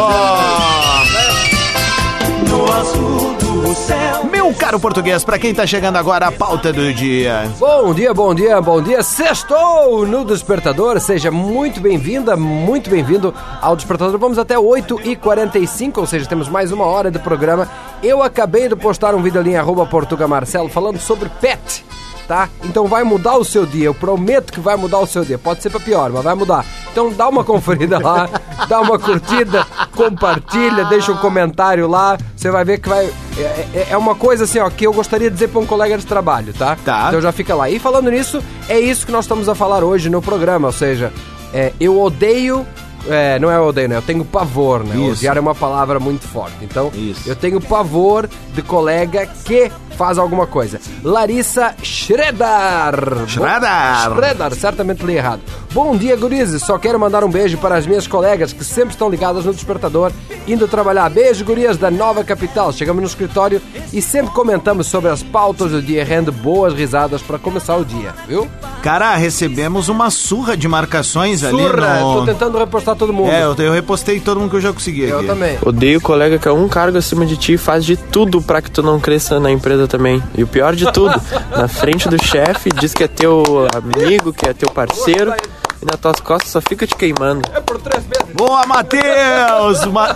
No 2.47 2.71
azul 2.71 3.35
do 3.67 3.75
céu. 3.75 4.23
Meu 4.31 4.53
caro 4.53 4.79
português, 4.79 5.25
pra 5.25 5.37
quem 5.37 5.53
tá 5.53 5.67
chegando 5.67 5.97
agora, 5.97 6.27
a 6.27 6.31
pauta 6.31 6.71
do 6.71 6.93
dia. 6.93 7.51
Bom 7.59 7.93
dia, 7.93 8.13
bom 8.13 8.33
dia, 8.33 8.61
bom 8.61 8.81
dia. 8.81 9.03
Sextou 9.03 10.07
no 10.07 10.23
Despertador. 10.23 11.01
Seja 11.01 11.29
muito 11.29 11.81
bem-vinda, 11.81 12.37
muito 12.37 12.89
bem-vindo 12.89 13.33
ao 13.61 13.75
Despertador. 13.75 14.17
Vamos 14.17 14.39
até 14.39 14.55
8h45, 14.55 15.97
ou 15.97 16.07
seja, 16.07 16.25
temos 16.25 16.47
mais 16.47 16.71
uma 16.71 16.85
hora 16.85 17.11
de 17.11 17.19
programa. 17.19 17.67
Eu 18.03 18.21
acabei 18.21 18.67
de 18.69 18.75
postar 18.75 19.15
um 19.15 19.21
vídeo 19.21 19.39
ali 19.39 19.51
em 19.51 19.57
arroba 19.57 19.85
Portuga 19.85 20.27
Marcelo 20.27 20.69
falando 20.69 20.99
sobre 20.99 21.29
pet. 21.41 21.85
Tá? 22.27 22.49
Então 22.65 22.87
vai 22.87 23.05
mudar 23.05 23.37
o 23.37 23.45
seu 23.45 23.65
dia, 23.65 23.85
eu 23.85 23.93
prometo 23.93 24.51
que 24.51 24.59
vai 24.59 24.75
mudar 24.75 24.99
o 24.99 25.07
seu 25.07 25.23
dia. 25.23 25.37
Pode 25.37 25.63
ser 25.63 25.69
pra 25.69 25.79
pior, 25.79 26.09
mas 26.11 26.25
vai 26.25 26.35
mudar. 26.35 26.65
Então 26.91 27.09
dá 27.13 27.29
uma 27.29 27.41
conferida 27.41 27.97
lá, 27.99 28.27
dá 28.67 28.81
uma 28.81 28.99
curtida, 28.99 29.65
compartilha, 29.95 30.83
deixa 30.85 31.09
um 31.13 31.17
comentário 31.17 31.87
lá. 31.87 32.17
Você 32.35 32.51
vai 32.51 32.65
ver 32.65 32.79
que 32.81 32.89
vai. 32.89 33.05
É, 33.37 33.41
é- 33.73 33.87
é 33.91 33.97
uma 33.97 34.13
coisa 34.13 34.43
assim, 34.43 34.59
ó, 34.59 34.69
que 34.69 34.85
eu 34.85 34.91
gostaria 34.91 35.29
de 35.29 35.35
dizer 35.35 35.47
pra 35.47 35.61
um 35.61 35.65
colega 35.65 35.97
de 35.97 36.05
trabalho, 36.05 36.53
tá? 36.53 36.75
Tá. 36.83 37.05
Então 37.07 37.21
já 37.21 37.31
fica 37.31 37.55
lá. 37.55 37.69
E 37.69 37.79
falando 37.79 38.11
nisso, 38.11 38.43
é 38.67 38.77
isso 38.77 39.05
que 39.05 39.11
nós 39.11 39.23
estamos 39.23 39.47
a 39.47 39.55
falar 39.55 39.81
hoje 39.81 40.09
no 40.09 40.21
programa. 40.21 40.67
Ou 40.67 40.73
seja, 40.73 41.13
é, 41.53 41.71
eu 41.79 41.97
odeio. 41.97 42.67
É, 43.09 43.39
não 43.39 43.51
é 43.51 43.55
eu 43.55 43.63
odeio, 43.65 43.89
né? 43.89 43.95
Eu 43.97 44.01
tenho 44.01 44.23
pavor, 44.25 44.83
né? 44.83 44.95
Isso. 44.95 45.19
Odiar 45.19 45.37
é 45.37 45.39
uma 45.39 45.55
palavra 45.55 45.99
muito 45.99 46.27
forte. 46.27 46.57
Então, 46.61 46.91
Isso. 46.93 47.27
eu 47.27 47.35
tenho 47.35 47.59
pavor 47.61 48.29
de 48.53 48.61
colega 48.61 49.25
que 49.45 49.71
faz 49.97 50.17
alguma 50.17 50.45
coisa. 50.45 50.79
Larissa 51.03 51.73
Schroeder. 51.81 53.27
Schroeder. 53.27 54.01
Schroeder, 54.03 54.55
certamente 54.55 55.03
li 55.05 55.15
errado. 55.15 55.41
Bom 55.73 55.95
dia, 55.95 56.15
gurizes. 56.15 56.63
Só 56.63 56.77
quero 56.77 56.99
mandar 56.99 57.23
um 57.23 57.29
beijo 57.29 57.57
para 57.57 57.75
as 57.75 57.85
minhas 57.85 58.07
colegas 58.07 58.53
que 58.53 58.63
sempre 58.63 58.91
estão 58.91 59.09
ligadas 59.09 59.45
no 59.45 59.53
despertador, 59.53 60.11
indo 60.47 60.67
trabalhar. 60.67 61.09
Beijo, 61.09 61.43
gurias 61.43 61.77
da 61.77 61.89
nova 61.91 62.23
capital. 62.23 62.71
Chegamos 62.71 63.01
no 63.01 63.07
escritório 63.07 63.61
e 63.91 64.01
sempre 64.01 64.31
comentamos 64.33 64.87
sobre 64.87 65.09
as 65.09 65.21
pautas 65.23 65.71
do 65.71 65.81
dia, 65.81 66.03
rende 66.03 66.31
boas 66.31 66.73
risadas 66.73 67.21
para 67.21 67.37
começar 67.39 67.75
o 67.75 67.85
dia, 67.85 68.13
viu? 68.27 68.47
Cara, 68.81 69.15
recebemos 69.15 69.89
uma 69.89 70.09
surra 70.09 70.55
de 70.55 70.67
marcações 70.67 71.43
ali 71.43 71.57
Surra, 71.57 71.99
no... 71.99 72.19
tô 72.19 72.25
tentando 72.25 72.57
repostar 72.57 72.95
todo 72.95 73.11
mundo. 73.11 73.31
É, 73.31 73.43
eu, 73.43 73.55
eu 73.55 73.73
repostei 73.73 74.19
todo 74.19 74.39
mundo 74.39 74.49
que 74.51 74.55
eu 74.57 74.61
já 74.61 74.71
consegui 74.71 75.03
Eu 75.03 75.17
aqui. 75.19 75.27
também. 75.27 75.57
Odeio 75.65 75.99
o 75.99 76.01
colega 76.01 76.37
que 76.37 76.47
é 76.47 76.51
um 76.51 76.67
cargo 76.67 76.97
acima 76.97 77.25
de 77.25 77.35
ti 77.37 77.53
e 77.53 77.57
faz 77.57 77.83
de 77.83 77.97
tudo 77.97 78.41
pra 78.41 78.61
que 78.61 78.69
tu 78.71 78.81
não 78.83 78.99
cresça 78.99 79.39
na 79.39 79.51
empresa 79.51 79.86
também. 79.87 80.21
E 80.35 80.43
o 80.43 80.47
pior 80.47 80.75
de 80.75 80.91
tudo, 80.91 81.19
na 81.55 81.67
frente 81.67 82.07
do 82.09 82.23
chefe, 82.23 82.69
diz 82.71 82.93
que 82.93 83.03
é 83.03 83.07
teu 83.07 83.67
amigo, 83.75 84.31
que 84.33 84.47
é 84.47 84.53
teu 84.53 84.69
parceiro, 84.71 85.33
e 85.81 85.85
nas 85.85 85.99
tuas 85.99 86.19
costas 86.19 86.51
só 86.51 86.61
fica 86.61 86.85
te 86.87 86.95
queimando. 86.95 87.41
É 87.53 87.59
por 87.61 87.79
três 87.79 88.03
vezes. 88.05 88.25
Boa, 88.33 88.65
Matheus! 88.65 89.85
Ma- 89.85 90.13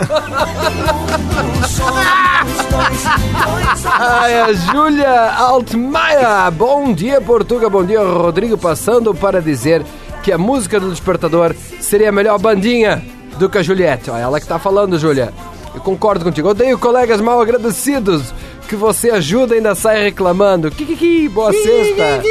Ai, 3.99 4.41
a 4.41 4.53
Júlia 4.53 5.31
Altmaia. 5.37 6.49
Bom 6.51 6.93
dia, 6.93 7.19
Portuga. 7.21 7.69
Bom 7.69 7.83
dia, 7.83 7.99
Rodrigo. 8.01 8.57
Passando 8.57 9.13
para 9.13 9.41
dizer 9.41 9.83
que 10.23 10.31
a 10.31 10.37
música 10.37 10.79
do 10.79 10.89
Despertador 10.89 11.55
seria 11.79 12.09
a 12.09 12.11
melhor 12.11 12.37
bandinha 12.39 13.03
do 13.37 13.49
que 13.49 13.57
a 13.57 13.63
Juliette. 13.63 14.09
Ó, 14.11 14.17
ela 14.17 14.39
que 14.39 14.47
tá 14.47 14.59
falando, 14.59 14.97
Júlia. 14.99 15.33
Eu 15.73 15.81
concordo 15.81 16.23
contigo. 16.25 16.49
Odeio 16.49 16.77
colegas 16.77 17.21
mal 17.21 17.41
agradecidos 17.41 18.33
que 18.71 18.75
você 18.77 19.09
ajuda 19.09 19.53
e 19.53 19.57
ainda 19.57 19.75
sai 19.75 20.01
reclamando. 20.01 20.71
Kikiki, 20.71 21.27
boa 21.27 21.51
sexta. 21.51 22.23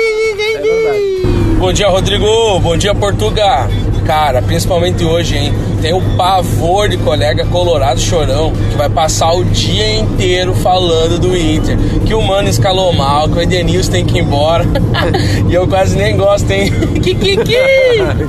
Bom 1.59 1.71
dia, 1.71 1.87
Rodrigo. 1.87 2.59
Bom 2.61 2.79
dia, 2.79 2.95
Portuga. 2.95 3.69
Cara, 4.07 4.41
principalmente 4.41 5.05
hoje, 5.05 5.37
hein? 5.37 5.53
Tem 5.83 5.93
o 5.93 6.01
pavor 6.17 6.89
de 6.89 6.97
colega 6.97 7.45
colorado 7.45 8.01
chorão 8.01 8.55
que 8.71 8.77
vai 8.79 8.89
passar 8.89 9.33
o 9.33 9.45
dia 9.45 9.99
inteiro 9.99 10.55
falando 10.55 11.19
do 11.19 11.37
Inter. 11.37 11.77
Que 12.07 12.15
o 12.15 12.23
Mano 12.23 12.49
escalou 12.49 12.91
mal, 12.95 13.29
que 13.29 13.37
o 13.37 13.43
Edenilson 13.43 13.93
tem 13.93 14.07
que 14.07 14.17
ir 14.17 14.23
embora. 14.23 14.65
e 15.47 15.53
eu 15.53 15.69
quase 15.69 15.95
nem 15.95 16.17
gosto, 16.17 16.51
hein? 16.51 16.73
Kikiki! 17.05 17.53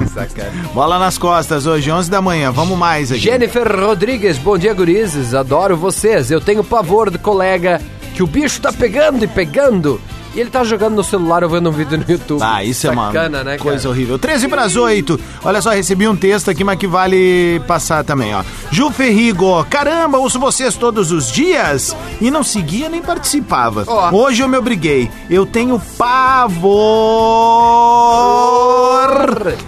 Bola 0.75 0.99
nas 0.99 1.17
costas 1.17 1.65
hoje, 1.65 1.89
11 1.89 2.11
da 2.11 2.21
manhã. 2.21 2.51
Vamos 2.51 2.77
mais 2.77 3.09
aqui. 3.09 3.21
Jennifer 3.21 3.65
Rodrigues, 3.65 4.37
bom 4.37 4.57
dia, 4.57 4.73
gurizes. 4.73 5.33
Adoro 5.33 5.77
vocês. 5.77 6.29
Eu 6.29 6.41
tenho 6.41 6.61
pavor 6.61 7.09
de 7.09 7.17
colega 7.17 7.79
que 8.13 8.23
o 8.23 8.27
bicho 8.27 8.61
tá 8.61 8.71
pegando 8.71 9.23
e 9.23 9.27
pegando. 9.27 9.99
E 10.33 10.39
ele 10.39 10.49
tá 10.49 10.63
jogando 10.63 10.95
no 10.95 11.03
celular 11.03 11.43
ou 11.43 11.49
vendo 11.49 11.69
um 11.69 11.73
vídeo 11.73 11.97
no 11.97 12.05
YouTube. 12.07 12.41
Ah, 12.41 12.63
isso 12.63 12.87
é 12.87 12.89
uma 12.91 13.07
Sacana, 13.07 13.43
né, 13.43 13.57
coisa 13.57 13.89
horrível. 13.89 14.17
13 14.17 14.47
para 14.47 14.63
as 14.63 14.77
8. 14.77 15.19
Olha 15.43 15.61
só, 15.61 15.71
recebi 15.71 16.07
um 16.07 16.15
texto 16.15 16.49
aqui, 16.49 16.63
mas 16.63 16.79
que 16.79 16.87
vale 16.87 17.61
passar 17.67 18.05
também, 18.05 18.33
ó. 18.33 18.41
Ju 18.71 18.89
Ferrigo, 18.91 19.61
caramba, 19.65 20.19
ouço 20.19 20.39
vocês 20.39 20.75
todos 20.75 21.11
os 21.11 21.29
dias 21.29 21.93
e 22.21 22.31
não 22.31 22.45
seguia 22.45 22.87
nem 22.87 23.01
participava. 23.01 23.85
Hoje 24.13 24.41
eu 24.41 24.47
me 24.47 24.55
obriguei. 24.57 25.11
Eu 25.29 25.45
tenho 25.45 25.77
pavor 25.97 26.61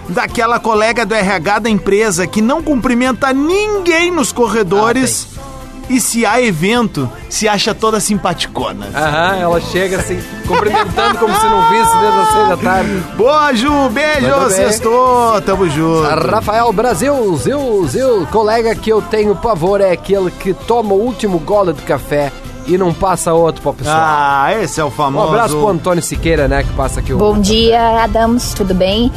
daquela 0.08 0.58
colega 0.58 1.04
do 1.04 1.14
RH 1.14 1.58
da 1.58 1.68
empresa 1.68 2.26
que 2.26 2.40
não 2.40 2.62
cumprimenta 2.62 3.34
ninguém 3.34 4.10
nos 4.10 4.32
corredores. 4.32 5.33
E 5.88 6.00
se 6.00 6.24
há 6.24 6.40
evento, 6.40 7.08
se 7.28 7.46
acha 7.48 7.74
toda 7.74 8.00
simpaticona. 8.00 8.86
Aham, 8.94 9.36
ela 9.36 9.60
chega 9.60 9.98
assim, 9.98 10.18
cumprimentando 10.46 11.18
como 11.18 11.34
se 11.34 11.44
não 11.46 11.70
visse 11.70 11.96
desde 11.98 12.18
as 12.20 12.28
seis 12.32 12.48
da 12.48 12.56
tarde. 12.56 13.02
Boa, 13.16 13.52
Ju, 13.54 13.88
beijo, 13.90 14.50
sextou, 14.50 15.40
tamo 15.42 15.68
junto. 15.68 16.08
Rafael 16.30 16.72
Brasil, 16.72 17.36
Zil, 17.36 17.86
Zil, 17.88 18.26
colega 18.30 18.74
que 18.74 18.90
eu 18.90 19.02
tenho 19.02 19.34
pavor 19.36 19.80
é 19.80 19.92
aquele 19.92 20.30
que 20.30 20.54
toma 20.54 20.94
o 20.94 21.00
último 21.00 21.38
gole 21.38 21.72
de 21.72 21.82
café 21.82 22.32
e 22.66 22.78
não 22.78 22.94
passa 22.94 23.34
outro 23.34 23.60
pra 23.60 23.72
pessoa. 23.74 23.94
Ah, 23.96 24.54
esse 24.62 24.80
é 24.80 24.84
o 24.84 24.86
Um 24.88 24.90
famoso. 24.90 25.28
abraço 25.28 25.56
pro 25.56 25.68
Antônio 25.68 26.02
Siqueira, 26.02 26.48
né, 26.48 26.62
que 26.62 26.72
passa 26.72 27.00
aqui 27.00 27.12
o... 27.12 27.18
Bom 27.18 27.38
dia, 27.38 28.02
Adams, 28.02 28.54
tudo 28.54 28.72
bem? 28.74 29.12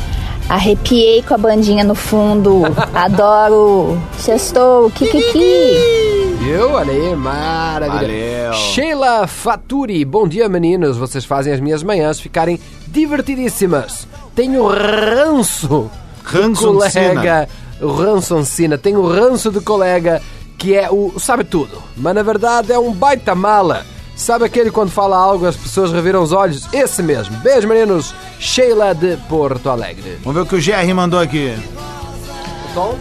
Arrepiei 0.49 1.21
com 1.23 1.33
a 1.33 1.37
bandinha 1.37 1.83
no 1.83 1.95
fundo. 1.95 2.61
Adoro. 2.93 3.97
Sextou, 4.17 4.89
kikiki. 4.91 6.16
Viu? 6.47 6.71
Olha 6.71 6.93
aí, 6.93 7.13
maravilha. 7.13 8.51
Valeu. 8.51 8.53
Sheila 8.53 9.27
Faturi, 9.27 10.05
bom 10.05 10.25
dia 10.25 10.47
meninos. 10.47 10.95
Vocês 10.95 11.25
fazem 11.25 11.51
as 11.51 11.59
minhas 11.59 11.83
manhãs 11.83 12.21
ficarem 12.21 12.57
divertidíssimas. 12.87 14.07
Tenho 14.33 14.65
ranço 14.65 15.91
Ranço 16.23 16.73
colega, 16.73 17.49
o 17.81 17.87
ranço 17.87 18.37
Encina. 18.37 18.77
Tenho 18.77 19.05
ranço 19.05 19.51
do 19.51 19.61
colega 19.61 20.21
que 20.57 20.73
é 20.73 20.89
o 20.89 21.19
sabe 21.19 21.43
tudo, 21.43 21.83
mas 21.97 22.15
na 22.15 22.23
verdade 22.23 22.71
é 22.71 22.79
um 22.79 22.93
baita 22.93 23.35
mala. 23.35 23.85
Sabe 24.15 24.45
aquele 24.45 24.71
quando 24.71 24.89
fala 24.89 25.17
algo 25.17 25.45
as 25.45 25.57
pessoas 25.57 25.91
reviram 25.91 26.23
os 26.23 26.31
olhos? 26.31 26.65
Esse 26.73 27.03
mesmo. 27.03 27.35
Beijo 27.39 27.67
meninos. 27.67 28.15
Sheila 28.39 28.95
de 28.95 29.17
Porto 29.27 29.69
Alegre. 29.69 30.17
Vamos 30.23 30.33
ver 30.33 30.41
o 30.43 30.45
que 30.45 30.55
o 30.55 30.63
GR 30.63 30.95
mandou 30.95 31.19
aqui. 31.19 31.53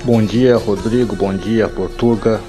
Bom 0.04 0.20
dia, 0.20 0.56
Rodrigo. 0.56 1.14
Bom 1.14 1.32
dia, 1.32 1.68
Portuga. 1.68 2.40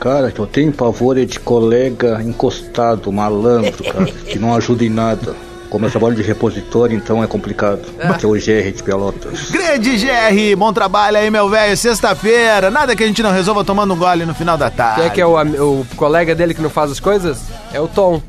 Cara, 0.00 0.30
que 0.30 0.38
eu 0.38 0.46
tenho 0.46 0.72
pavor 0.72 1.18
é 1.18 1.24
de 1.24 1.40
colega 1.40 2.22
encostado, 2.22 3.10
malandro, 3.12 3.82
cara, 3.82 4.06
que 4.06 4.38
não 4.38 4.54
ajuda 4.54 4.84
em 4.84 4.88
nada. 4.88 5.34
Como 5.68 5.84
eu 5.84 5.90
trabalho 5.90 6.14
de 6.14 6.22
repositório, 6.22 6.96
então 6.96 7.22
é 7.22 7.26
complicado. 7.26 7.82
Que 8.18 8.24
é 8.24 8.28
o 8.28 8.32
GR 8.32 8.72
de 8.74 8.82
Pelotas. 8.82 9.50
Grande 9.50 9.98
GR, 9.98 10.56
bom 10.56 10.72
trabalho 10.72 11.18
aí, 11.18 11.30
meu 11.30 11.48
velho. 11.50 11.76
Sexta-feira, 11.76 12.70
nada 12.70 12.96
que 12.96 13.02
a 13.02 13.06
gente 13.06 13.22
não 13.22 13.32
resolva 13.32 13.62
tomando 13.64 13.92
um 13.92 13.96
gole 13.96 14.24
no 14.24 14.34
final 14.34 14.56
da 14.56 14.70
tarde. 14.70 15.00
Quem 15.00 15.06
é 15.06 15.10
que 15.10 15.20
é 15.20 15.26
o, 15.26 15.36
o 15.36 15.86
colega 15.96 16.34
dele 16.34 16.54
que 16.54 16.62
não 16.62 16.70
faz 16.70 16.90
as 16.90 17.00
coisas? 17.00 17.42
É 17.72 17.80
o 17.80 17.86
Tom. 17.86 18.22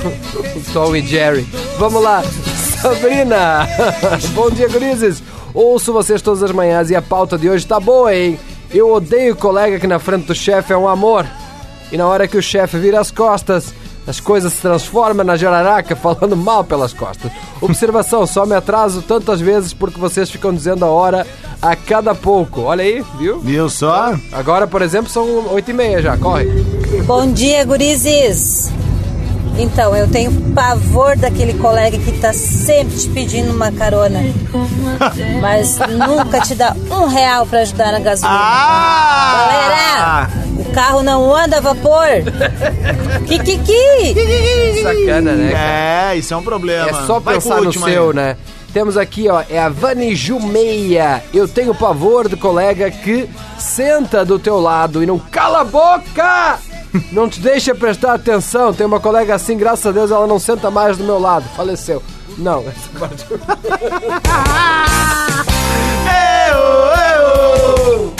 o 0.56 0.72
Tom 0.72 0.96
e 0.96 1.02
Jerry. 1.02 1.46
Vamos 1.78 2.02
lá. 2.02 2.22
Sabrina. 2.80 3.68
Bom 4.32 4.50
dia, 4.50 4.68
gurizes. 4.68 5.22
Ouço 5.52 5.92
vocês 5.92 6.22
todas 6.22 6.42
as 6.42 6.50
manhãs 6.50 6.88
e 6.88 6.96
a 6.96 7.02
pauta 7.02 7.36
de 7.36 7.48
hoje 7.48 7.66
tá 7.66 7.78
boa, 7.78 8.14
hein? 8.14 8.38
Eu 8.74 8.92
odeio 8.92 9.34
o 9.34 9.36
colega 9.36 9.78
que 9.78 9.86
na 9.86 10.00
frente 10.00 10.26
do 10.26 10.34
chefe 10.34 10.72
é 10.72 10.76
um 10.76 10.88
amor. 10.88 11.24
E 11.92 11.96
na 11.96 12.08
hora 12.08 12.26
que 12.26 12.36
o 12.36 12.42
chefe 12.42 12.76
vira 12.76 12.98
as 12.98 13.08
costas, 13.08 13.72
as 14.04 14.18
coisas 14.18 14.52
se 14.52 14.62
transformam 14.62 15.24
na 15.24 15.36
jararaca 15.36 15.94
falando 15.96 16.36
mal 16.36 16.64
pelas 16.64 16.92
costas. 16.92 17.30
Observação, 17.60 18.26
só 18.26 18.44
me 18.44 18.56
atraso 18.56 19.00
tantas 19.00 19.40
vezes 19.40 19.72
porque 19.72 20.00
vocês 20.00 20.28
ficam 20.28 20.52
dizendo 20.52 20.84
a 20.84 20.88
hora 20.88 21.24
a 21.62 21.76
cada 21.76 22.16
pouco. 22.16 22.62
Olha 22.62 22.82
aí, 22.82 23.04
viu? 23.16 23.38
Viu 23.38 23.70
só? 23.70 24.18
Agora, 24.32 24.66
por 24.66 24.82
exemplo, 24.82 25.08
são 25.08 25.24
oito 25.52 25.70
e 25.70 25.74
meia 25.74 26.02
já, 26.02 26.16
corre. 26.16 26.46
Bom 27.06 27.30
dia, 27.30 27.64
gurizes! 27.64 28.72
Então, 29.56 29.94
eu 29.94 30.08
tenho 30.10 30.32
pavor 30.52 31.16
daquele 31.16 31.54
colega 31.54 31.96
que 31.96 32.12
tá 32.18 32.32
sempre 32.32 32.96
te 32.96 33.08
pedindo 33.08 33.52
uma 33.52 33.70
carona, 33.70 34.20
mas 35.40 35.78
nunca 35.78 36.40
te 36.40 36.54
dá 36.56 36.74
um 36.90 37.06
real 37.06 37.46
pra 37.46 37.60
ajudar 37.60 37.92
na 37.92 38.00
gasolina. 38.00 38.36
Galera, 39.36 40.30
o 40.58 40.72
carro 40.72 41.02
não 41.04 41.34
anda 41.34 41.58
a 41.58 41.60
vapor. 41.60 42.08
Kikiki! 43.26 44.82
Sacana, 44.82 45.32
né? 45.32 45.52
cara? 45.52 46.12
É, 46.12 46.16
isso 46.16 46.34
é 46.34 46.36
um 46.36 46.42
problema. 46.42 46.88
É 46.90 47.06
só 47.06 47.20
Vai 47.20 47.34
pensar 47.34 47.56
o 47.56 47.60
no 47.60 47.66
último 47.66 47.84
seu, 47.86 48.10
aí. 48.10 48.16
né? 48.16 48.36
Temos 48.72 48.96
aqui, 48.96 49.28
ó, 49.28 49.44
é 49.48 49.60
a 49.60 49.68
Vani 49.68 50.16
Jumeia. 50.16 51.22
Eu 51.32 51.46
tenho 51.46 51.72
pavor 51.72 52.28
de 52.28 52.36
colega 52.36 52.90
que 52.90 53.28
senta 53.56 54.24
do 54.24 54.36
teu 54.36 54.58
lado 54.60 55.00
e 55.00 55.06
não 55.06 55.16
cala 55.16 55.60
a 55.60 55.64
boca! 55.64 56.58
Não 57.12 57.28
te 57.28 57.40
deixa 57.40 57.74
prestar 57.74 58.14
atenção. 58.14 58.72
Tem 58.72 58.86
uma 58.86 59.00
colega 59.00 59.34
assim, 59.34 59.56
graças 59.56 59.86
a 59.86 59.92
Deus, 59.92 60.10
ela 60.10 60.26
não 60.26 60.38
senta 60.38 60.70
mais 60.70 60.96
do 60.96 61.04
meu 61.04 61.18
lado. 61.18 61.44
Faleceu. 61.56 62.02
Não, 62.38 62.60
essa 62.60 62.98
parte. 62.98 63.26
Eu, 66.50 66.58
eu. 67.20 68.14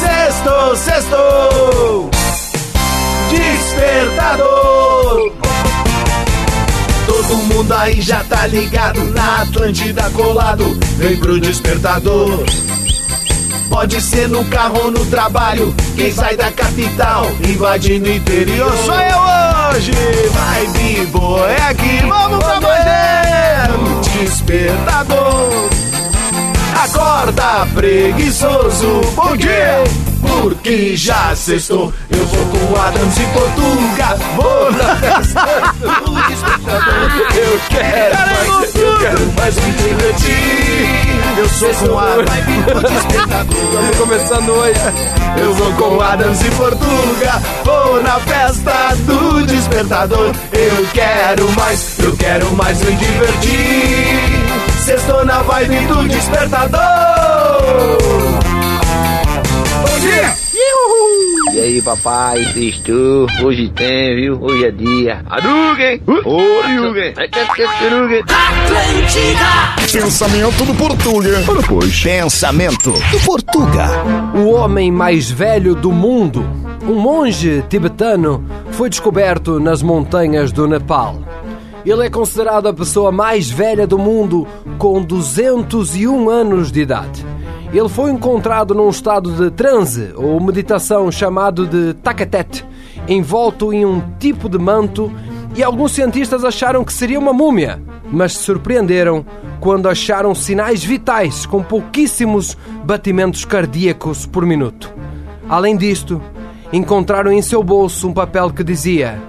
Sexto, 0.00 0.76
sexto. 0.76 2.10
Despertador. 3.30 5.32
Todo 7.06 7.36
mundo 7.54 7.72
aí 7.72 8.00
já 8.00 8.22
tá 8.24 8.46
ligado 8.46 9.04
na 9.06 9.42
Atlântida 9.42 10.10
colado. 10.10 10.64
Vem 10.96 11.16
pro 11.18 11.40
despertador. 11.40 12.44
Pode 13.68 14.00
ser 14.00 14.28
no 14.28 14.44
carro 14.46 14.84
ou 14.84 14.90
no 14.90 15.04
trabalho. 15.06 15.74
Quem 15.96 16.12
sai 16.12 16.36
da 16.36 16.50
capital, 16.50 17.26
invadindo 17.48 18.08
o 18.08 18.12
interior. 18.12 18.72
Sou 18.78 18.94
eu 18.94 19.76
hoje. 19.76 19.92
Vai 20.32 20.66
vivo, 20.68 21.38
é 21.46 21.62
aqui, 21.70 22.00
vamos 22.08 22.44
pra 22.44 22.58
Despertador. 24.18 25.68
Acorda, 26.82 27.66
preguiçoso, 27.74 29.00
bom 29.14 29.36
dia. 29.36 29.84
Porque 30.40 30.96
já 30.96 31.34
sextou, 31.34 31.92
eu 32.10 32.24
vou 32.26 32.46
com 32.46 32.80
Adams 32.80 33.16
e 33.16 33.26
Portuga. 33.26 34.16
Vou 34.36 34.72
na 34.72 34.96
festa 34.96 35.74
do 36.04 36.14
despertador. 36.28 37.08
Eu 37.34 37.60
quero 37.68 38.16
mais, 38.16 38.74
eu 38.74 38.98
quero 38.98 39.32
mais 39.32 39.56
me 39.56 39.72
divertir. 39.72 41.08
Eu 41.38 41.48
sou 41.48 41.74
com 41.74 41.98
Adams 41.98 42.28
do 42.66 42.80
despertador. 42.88 43.64
Estamos 43.64 43.96
começando 43.96 44.48
hoje. 44.50 44.80
Eu 45.40 45.54
vou 45.54 45.72
com 45.72 46.00
Adams 46.00 46.40
e 46.40 46.50
Portuga. 46.50 47.42
Vou 47.64 48.02
na 48.02 48.20
festa 48.20 48.94
do 49.06 49.46
despertador. 49.46 50.32
Eu 50.52 50.86
quero 50.92 51.50
mais, 51.52 51.98
eu 51.98 52.16
quero 52.16 52.50
mais 52.52 52.80
me 52.82 52.92
divertir. 52.92 54.48
Sextou 54.84 55.24
na 55.24 55.42
vibe 55.42 55.86
do 55.86 56.08
despertador. 56.08 56.78
Dia! 60.78 61.54
E 61.54 61.60
aí, 61.60 61.82
papai, 61.82 62.44
sextou, 62.52 63.26
hoje 63.42 63.68
tem, 63.70 64.16
viu? 64.16 64.38
Hoje 64.40 64.64
é 64.66 64.70
dia. 64.70 65.22
Hadouken! 65.28 66.02
Hadouken! 66.06 67.14
Hadouken! 67.16 68.24
Pensamento 69.92 70.64
do 70.64 70.74
Portuga. 70.74 71.40
Depois. 71.60 72.02
Pensamento 72.02 72.92
do 72.92 73.20
Portuga. 73.24 73.88
O 74.34 74.50
homem 74.50 74.92
mais 74.92 75.30
velho 75.30 75.74
do 75.74 75.90
mundo, 75.90 76.44
um 76.86 76.94
monge 76.94 77.64
tibetano, 77.68 78.44
foi 78.72 78.90
descoberto 78.90 79.58
nas 79.58 79.82
montanhas 79.82 80.52
do 80.52 80.68
Nepal. 80.68 81.18
Ele 81.84 82.06
é 82.06 82.10
considerado 82.10 82.68
a 82.68 82.74
pessoa 82.74 83.10
mais 83.10 83.50
velha 83.50 83.86
do 83.86 83.98
mundo, 83.98 84.46
com 84.76 85.02
201 85.02 86.28
anos 86.28 86.70
de 86.70 86.82
idade. 86.82 87.24
Ele 87.72 87.88
foi 87.88 88.10
encontrado 88.10 88.74
num 88.74 88.88
estado 88.88 89.30
de 89.32 89.50
transe 89.50 90.12
ou 90.16 90.40
meditação 90.40 91.12
chamado 91.12 91.66
de 91.66 91.92
Takatet, 91.94 92.64
envolto 93.06 93.72
em 93.72 93.84
um 93.84 94.02
tipo 94.18 94.48
de 94.48 94.58
manto, 94.58 95.12
e 95.54 95.62
alguns 95.62 95.92
cientistas 95.92 96.44
acharam 96.44 96.84
que 96.84 96.92
seria 96.92 97.18
uma 97.18 97.32
múmia. 97.32 97.80
mas 98.10 98.32
se 98.32 98.44
surpreenderam 98.44 99.22
quando 99.60 99.86
acharam 99.86 100.34
sinais 100.34 100.82
vitais 100.82 101.44
com 101.44 101.62
pouquíssimos 101.62 102.56
batimentos 102.82 103.44
cardíacos 103.44 104.24
por 104.24 104.46
minuto. 104.46 104.90
Além 105.46 105.76
disto, 105.76 106.22
encontraram 106.72 107.30
em 107.30 107.42
seu 107.42 107.62
bolso 107.62 108.08
um 108.08 108.14
papel 108.14 108.50
que 108.50 108.64
dizia: 108.64 109.20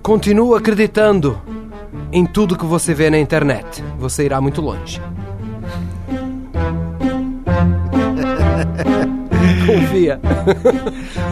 Continua 0.00 0.58
acreditando 0.58 1.40
em 2.12 2.24
tudo 2.24 2.56
que 2.56 2.64
você 2.64 2.94
vê 2.94 3.10
na 3.10 3.18
internet. 3.18 3.82
Você 3.98 4.24
irá 4.24 4.40
muito 4.40 4.60
longe. 4.60 5.00
Confia. 9.66 10.20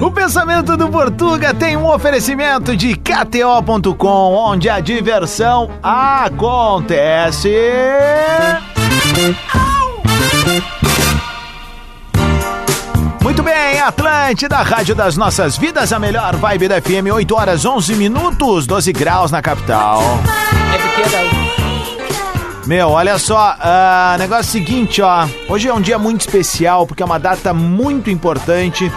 O 0.01 0.11
pensamento 0.11 0.77
do 0.77 0.89
Portuga 0.89 1.55
tem 1.55 1.77
um 1.77 1.87
oferecimento 1.87 2.77
de 2.77 2.95
KTO.com, 2.97 4.35
onde 4.35 4.69
a 4.69 4.81
diversão 4.81 5.71
acontece. 5.83 7.55
Muito 13.23 13.43
bem, 13.43 13.81
Atlântida, 13.81 14.57
Rádio 14.57 14.95
das 14.95 15.17
Nossas 15.17 15.57
Vidas, 15.57 15.93
a 15.93 15.99
melhor 15.99 16.37
vibe 16.37 16.69
da 16.69 16.81
FM, 16.81 17.11
8 17.13 17.35
horas 17.35 17.65
11 17.65 17.95
minutos, 17.95 18.67
12 18.67 18.93
graus 18.93 19.31
na 19.31 19.41
capital. 19.41 20.03
É 20.75 20.79
pequena. 20.79 21.44
Meu, 22.67 22.89
olha 22.89 23.19
só, 23.19 23.57
uh, 23.59 24.19
negócio 24.19 24.51
seguinte, 24.51 25.03
ó. 25.03 25.29
Hoje 25.51 25.69
é 25.69 25.75
um 25.75 25.83
dia 25.83 25.99
muito 25.99 26.23
especial 26.23 26.87
porque 26.87 27.03
é 27.03 27.07
uma 27.07 27.19
data 27.19 27.53
muito 27.53 28.09
importante 28.09 28.91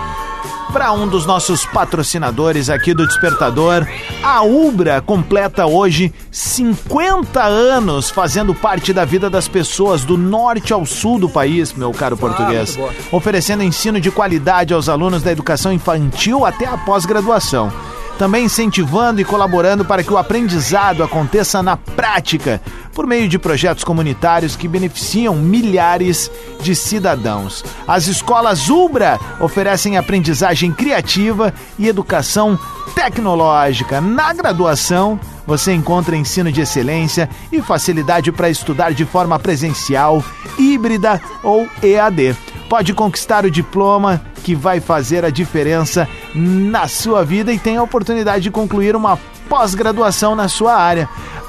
para 0.71 0.93
um 0.93 1.05
dos 1.05 1.25
nossos 1.25 1.65
patrocinadores 1.65 2.69
aqui 2.69 2.93
do 2.93 3.05
Despertador. 3.05 3.85
A 4.23 4.41
Ubra 4.41 5.01
completa 5.01 5.65
hoje 5.65 6.13
50 6.31 7.43
anos 7.43 8.09
fazendo 8.09 8.55
parte 8.55 8.93
da 8.93 9.03
vida 9.03 9.29
das 9.29 9.49
pessoas 9.49 10.05
do 10.05 10.17
norte 10.17 10.71
ao 10.71 10.85
sul 10.85 11.19
do 11.19 11.27
país, 11.27 11.73
meu 11.73 11.91
caro 11.91 12.15
português. 12.15 12.79
Oferecendo 13.11 13.63
ensino 13.63 13.99
de 13.99 14.09
qualidade 14.11 14.73
aos 14.73 14.87
alunos 14.87 15.21
da 15.23 15.31
educação 15.31 15.73
infantil 15.73 16.45
até 16.45 16.65
a 16.65 16.77
pós-graduação 16.77 17.69
também 18.17 18.45
incentivando 18.45 19.21
e 19.21 19.25
colaborando 19.25 19.85
para 19.85 20.03
que 20.03 20.11
o 20.11 20.17
aprendizado 20.17 21.03
aconteça 21.03 21.61
na 21.61 21.77
prática, 21.77 22.61
por 22.93 23.05
meio 23.05 23.29
de 23.29 23.37
projetos 23.37 23.83
comunitários 23.83 24.55
que 24.55 24.67
beneficiam 24.67 25.35
milhares 25.35 26.31
de 26.61 26.75
cidadãos. 26.75 27.63
As 27.87 28.07
escolas 28.07 28.69
Ubra 28.69 29.19
oferecem 29.39 29.97
aprendizagem 29.97 30.71
criativa 30.71 31.53
e 31.77 31.87
educação 31.87 32.57
tecnológica. 32.95 34.01
Na 34.01 34.33
graduação, 34.33 35.19
você 35.45 35.73
encontra 35.73 36.17
ensino 36.17 36.51
de 36.51 36.61
excelência 36.61 37.29
e 37.51 37.61
facilidade 37.61 38.31
para 38.31 38.49
estudar 38.49 38.93
de 38.93 39.05
forma 39.05 39.37
presencial, 39.37 40.23
híbrida 40.57 41.21
ou 41.43 41.67
EAD. 41.83 42.35
Pode 42.69 42.93
conquistar 42.93 43.45
o 43.45 43.51
diploma 43.51 44.21
que 44.43 44.53
vai 44.53 44.79
fazer 44.79 45.23
a 45.23 45.29
diferença 45.29 46.07
na 46.33 46.87
sua 46.87 47.23
vida 47.23 47.51
e 47.53 47.59
tem 47.59 47.77
a 47.77 47.83
oportunidade 47.83 48.43
de 48.43 48.51
concluir 48.51 48.95
uma 48.95 49.17
pós-graduação 49.47 50.35
na 50.35 50.47
sua 50.47 50.75
área. 50.75 51.07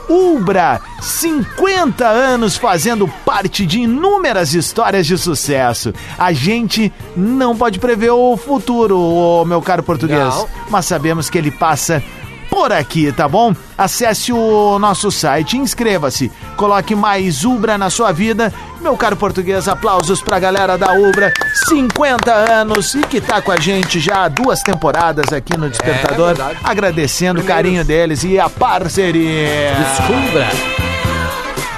Ubra, 0.09 0.81
50 1.03 2.07
anos 2.07 2.57
fazendo 2.57 3.07
parte 3.27 3.67
de 3.67 3.81
inúmeras 3.81 4.55
histórias 4.55 5.07
de 5.07 5.19
sucesso. 5.19 5.93
A 6.19 6.33
gente 6.33 6.91
não 7.15 7.55
pode 7.55 7.79
prever 7.79 8.11
o 8.11 8.37
futuro, 8.37 9.45
meu 9.45 9.61
caro 9.61 9.83
português, 9.83 10.35
mas 10.71 10.87
sabemos 10.87 11.29
que 11.29 11.37
ele 11.37 11.51
passa 11.51 12.03
por 12.49 12.73
aqui, 12.73 13.13
tá 13.13 13.29
bom? 13.29 13.55
Acesse 13.79 14.33
o 14.33 14.77
nosso 14.81 15.09
site, 15.09 15.57
inscreva-se, 15.57 16.33
coloque 16.57 16.97
mais 16.97 17.45
Ubra 17.45 17.79
na 17.79 17.89
sua 17.89 18.11
vida. 18.11 18.53
Meu 18.81 18.97
caro 18.97 19.15
português, 19.17 19.69
aplausos 19.69 20.21
pra 20.21 20.41
galera 20.41 20.77
da 20.77 20.93
Ubra, 20.95 21.33
50 21.69 22.29
anos 22.33 22.97
e 22.97 23.03
que 23.03 23.21
tá 23.21 23.41
com 23.41 23.53
a 23.53 23.57
gente 23.57 24.01
já 24.01 24.25
há 24.25 24.29
duas 24.29 24.63
temporadas 24.63 25.33
aqui 25.33 25.57
no 25.57 25.71
Despertador, 25.71 26.35
verdade. 26.35 26.59
agradecendo 26.65 27.41
o 27.41 27.45
carinho 27.45 27.85
deles 27.85 28.25
e 28.25 28.37
a 28.37 28.51
parceria. 28.51 29.75
Descubra. 29.75 30.49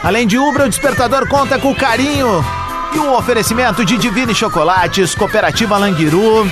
Além 0.02 0.26
de 0.26 0.38
Ubra, 0.38 0.64
o 0.64 0.68
Despertador 0.70 1.28
conta 1.28 1.58
com 1.58 1.70
o 1.70 1.76
carinho 1.76 2.42
e 2.94 2.98
o 2.98 3.12
oferecimento 3.14 3.84
de 3.84 3.98
Divine 3.98 4.34
Chocolates, 4.34 5.14
Cooperativa 5.14 5.76
Languiru, 5.76 6.50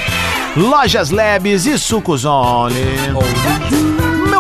Lojas 0.55 1.11
Labs 1.11 1.65
e 1.65 1.79
Sucos 1.79 2.27
Only. 2.27 2.85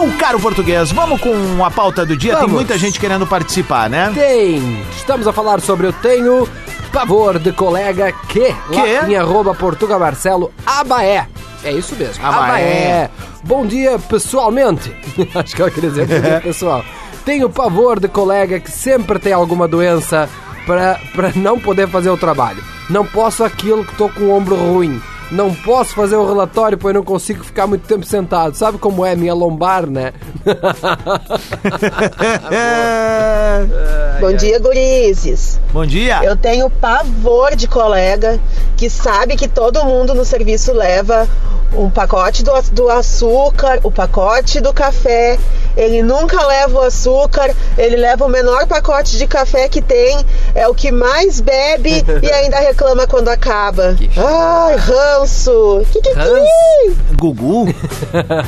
Meu 0.00 0.16
caro 0.16 0.38
português, 0.38 0.92
vamos 0.92 1.20
com 1.20 1.64
a 1.64 1.72
pauta 1.72 2.06
do 2.06 2.16
dia. 2.16 2.30
Tem 2.34 2.42
Vamos. 2.42 2.54
muita 2.54 2.78
gente 2.78 3.00
querendo 3.00 3.26
participar, 3.26 3.90
né? 3.90 4.12
Tem. 4.14 4.80
Estamos 4.96 5.26
a 5.26 5.32
falar 5.32 5.60
sobre 5.60 5.88
eu 5.88 5.92
tenho 5.92 6.48
pavor 6.92 7.36
de 7.36 7.50
colega 7.50 8.12
que, 8.28 8.54
Que? 8.70 8.76
lá 8.76 9.08
em 9.08 9.16
arroba 9.16 9.56
Portuga 9.56 9.98
Marcelo 9.98 10.52
Abaé. 10.64 11.26
É 11.64 11.72
isso 11.72 11.96
mesmo. 11.96 12.24
Abaé. 12.24 13.10
Bom 13.42 13.66
dia 13.66 13.98
pessoalmente. 13.98 14.94
Acho 15.34 15.56
que 15.56 15.62
ela 15.62 15.70
queria 15.72 15.90
dizer 15.90 16.06
bom 16.06 16.20
dia 16.20 16.40
pessoal. 16.46 16.84
Tenho 17.24 17.50
pavor 17.50 17.98
de 17.98 18.06
colega 18.06 18.60
que 18.60 18.70
sempre 18.70 19.18
tem 19.18 19.32
alguma 19.32 19.66
doença 19.66 20.28
para 20.64 21.00
para 21.12 21.32
não 21.34 21.58
poder 21.58 21.88
fazer 21.88 22.10
o 22.10 22.16
trabalho. 22.16 22.62
Não 22.88 23.04
posso 23.04 23.42
aquilo 23.42 23.84
que 23.84 23.96
tô 23.96 24.08
com 24.08 24.26
o 24.26 24.30
ombro 24.30 24.54
ruim. 24.54 25.02
Não 25.30 25.54
posso 25.54 25.94
fazer 25.94 26.16
o 26.16 26.26
relatório, 26.26 26.78
pois 26.78 26.94
não 26.94 27.04
consigo 27.04 27.44
ficar 27.44 27.66
muito 27.66 27.86
tempo 27.86 28.06
sentado. 28.06 28.54
Sabe 28.54 28.78
como 28.78 29.04
é 29.04 29.14
minha 29.14 29.34
lombar, 29.34 29.86
né? 29.86 30.14
Bom 34.20 34.32
dia, 34.32 34.58
gurizes. 34.58 35.60
Bom 35.72 35.84
dia. 35.84 36.24
Eu 36.24 36.36
tenho 36.36 36.70
pavor 36.70 37.54
de 37.54 37.68
colega 37.68 38.40
que 38.76 38.88
sabe 38.88 39.36
que 39.36 39.46
todo 39.46 39.84
mundo 39.84 40.14
no 40.14 40.24
serviço 40.24 40.72
leva 40.72 41.28
um 41.72 41.90
pacote 41.90 42.42
do, 42.42 42.52
do 42.72 42.88
açúcar, 42.88 43.80
o 43.82 43.90
pacote 43.90 44.60
do 44.60 44.72
café. 44.72 45.38
Ele 45.76 46.02
nunca 46.02 46.44
leva 46.44 46.78
o 46.78 46.82
açúcar, 46.82 47.54
ele 47.76 47.96
leva 47.96 48.24
o 48.24 48.28
menor 48.28 48.66
pacote 48.66 49.16
de 49.16 49.26
café 49.28 49.68
que 49.68 49.80
tem, 49.80 50.16
é 50.54 50.66
o 50.66 50.74
que 50.74 50.90
mais 50.90 51.40
bebe 51.40 52.02
e 52.20 52.32
ainda 52.32 52.58
reclama 52.58 53.06
quando 53.06 53.28
acaba. 53.28 53.96
Ai, 54.16 54.76
ranço! 55.18 55.82
Que 55.92 56.00
que 56.00 56.14
que? 56.14 57.14
Gugu? 57.16 57.66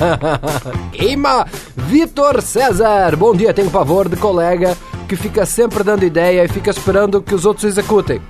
Queima! 0.93 1.47
Vitor 1.77 2.41
César! 2.43 3.17
Bom 3.17 3.35
dia, 3.35 3.53
tenho 3.53 3.71
pavor 3.71 4.09
de 4.09 4.17
colega 4.17 4.77
que 5.09 5.17
fica 5.17 5.45
sempre 5.45 5.83
dando 5.83 6.05
ideia 6.05 6.45
e 6.45 6.49
fica 6.49 6.71
esperando 6.71 7.21
que 7.21 7.35
os 7.35 7.45
outros 7.45 7.65
executem. 7.65 8.21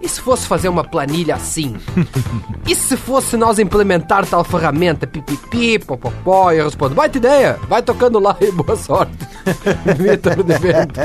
E 0.00 0.08
se 0.08 0.20
fosse 0.20 0.46
fazer 0.46 0.68
uma 0.68 0.84
planilha 0.84 1.34
assim? 1.34 1.76
e 2.66 2.74
se 2.74 2.96
fosse 2.96 3.36
nós 3.36 3.58
implementar 3.58 4.24
tal 4.26 4.44
ferramenta? 4.44 5.06
Pipipi, 5.06 5.78
popopó, 5.78 6.52
e 6.52 6.58
eu 6.58 6.64
respondo, 6.64 6.94
vai 6.94 7.08
ideia, 7.08 7.58
vai 7.68 7.82
tocando 7.82 8.18
lá 8.18 8.36
e 8.40 8.50
boa 8.52 8.76
sorte. 8.76 9.12
Vitor 9.98 10.42
de 10.42 10.58
Vento. 10.58 11.00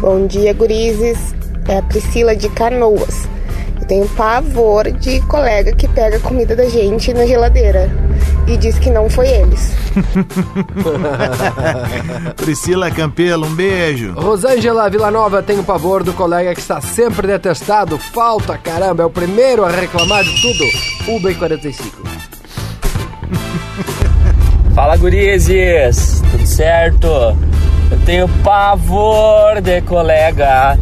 Bom 0.00 0.26
dia, 0.26 0.52
gurizes. 0.52 1.34
É 1.66 1.78
a 1.78 1.82
Priscila 1.82 2.36
de 2.36 2.48
Canoas. 2.50 3.33
Eu 3.80 3.86
tenho 3.86 4.08
pavor 4.10 4.90
de 4.92 5.20
colega 5.22 5.74
que 5.74 5.88
pega 5.88 6.16
a 6.16 6.20
comida 6.20 6.56
da 6.56 6.68
gente 6.68 7.12
na 7.12 7.26
geladeira 7.26 7.90
e 8.46 8.56
diz 8.56 8.78
que 8.78 8.90
não 8.90 9.10
foi 9.10 9.28
eles. 9.28 9.72
Priscila 12.36 12.90
Campelo, 12.90 13.46
um 13.46 13.54
beijo. 13.54 14.12
Rosângela 14.14 14.88
Villanova 14.88 15.42
tem 15.42 15.58
o 15.58 15.64
pavor 15.64 16.02
do 16.02 16.12
colega 16.12 16.54
que 16.54 16.60
está 16.60 16.80
sempre 16.80 17.26
detestado. 17.26 17.98
Falta, 17.98 18.56
caramba, 18.58 19.02
é 19.02 19.06
o 19.06 19.10
primeiro 19.10 19.64
a 19.64 19.70
reclamar 19.70 20.24
de 20.24 20.40
tudo. 20.40 20.64
Uber 21.16 21.36
45. 21.36 22.04
Fala 24.74 24.96
gurizes, 24.96 26.22
tudo 26.30 26.46
certo? 26.46 27.06
Eu 27.90 27.98
tenho 28.04 28.28
pavor 28.42 29.60
de 29.60 29.80
colega 29.82 30.76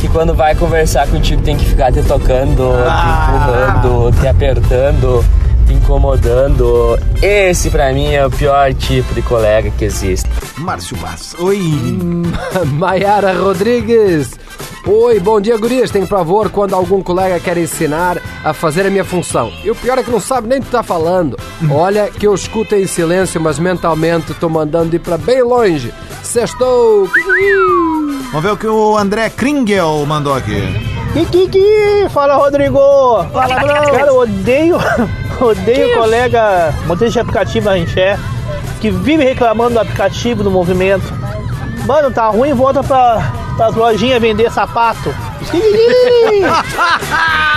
que 0.00 0.08
quando 0.08 0.34
vai 0.34 0.54
conversar 0.54 1.08
contigo 1.08 1.42
tem 1.42 1.56
que 1.56 1.64
ficar 1.64 1.92
te 1.92 2.02
tocando, 2.02 2.72
te 2.72 3.36
empurrando, 3.36 4.12
te 4.20 4.26
apertando, 4.28 5.24
te 5.66 5.74
incomodando. 5.74 6.98
Esse 7.22 7.70
pra 7.70 7.92
mim 7.92 8.12
é 8.12 8.24
o 8.24 8.30
pior 8.30 8.72
tipo 8.74 9.12
de 9.14 9.22
colega 9.22 9.70
que 9.70 9.84
existe. 9.84 10.28
Márcio 10.56 10.96
Bass, 10.98 11.34
oi. 11.38 11.60
Maiara 12.72 13.32
Rodrigues. 13.32 14.38
Oi, 14.86 15.20
bom 15.20 15.40
dia, 15.40 15.56
gurias. 15.58 15.90
Tenho 15.90 16.06
pavor 16.06 16.50
quando 16.50 16.74
algum 16.74 17.02
colega 17.02 17.38
quer 17.40 17.58
ensinar 17.58 18.18
a 18.44 18.54
fazer 18.54 18.86
a 18.86 18.90
minha 18.90 19.04
função. 19.04 19.52
E 19.64 19.70
o 19.70 19.74
pior 19.74 19.98
é 19.98 20.02
que 20.02 20.10
não 20.10 20.20
sabe 20.20 20.48
nem 20.48 20.58
o 20.60 20.62
que 20.62 20.70
tá 20.70 20.82
falando. 20.82 21.38
Olha 21.70 22.10
que 22.10 22.26
eu 22.26 22.34
escuto 22.34 22.74
em 22.74 22.86
silêncio, 22.86 23.40
mas 23.40 23.58
mentalmente 23.58 24.32
tô 24.34 24.48
mandando 24.48 24.94
ir 24.96 24.98
pra 24.98 25.18
bem 25.18 25.42
longe. 25.42 25.92
Sextou! 26.22 27.08
Vamos 28.30 28.42
ver 28.42 28.52
o 28.52 28.56
que 28.56 28.66
o 28.66 28.96
André 28.96 29.30
Kringel 29.30 30.04
mandou 30.06 30.34
aqui. 30.34 30.62
Kiki, 31.30 32.08
fala 32.10 32.36
Rodrigo! 32.36 32.78
Fala, 33.32 33.58
bro. 33.58 33.92
Cara, 33.92 34.06
eu 34.06 34.18
odeio, 34.18 34.76
odeio 35.40 35.96
colega 35.96 36.72
motorista 36.86 37.14
de 37.14 37.20
aplicativo 37.20 37.64
da 37.64 37.72
Rinché 37.74 38.18
que 38.80 38.90
vive 38.90 39.24
reclamando 39.24 39.74
do 39.74 39.80
aplicativo, 39.80 40.44
do 40.44 40.50
movimento. 40.50 41.12
Mano, 41.86 42.10
tá 42.10 42.28
ruim, 42.28 42.52
volta 42.52 42.82
pra, 42.82 43.32
pras 43.58 43.74
lojinhas 43.74 44.22
vender 44.22 44.50
sapato. 44.52 45.12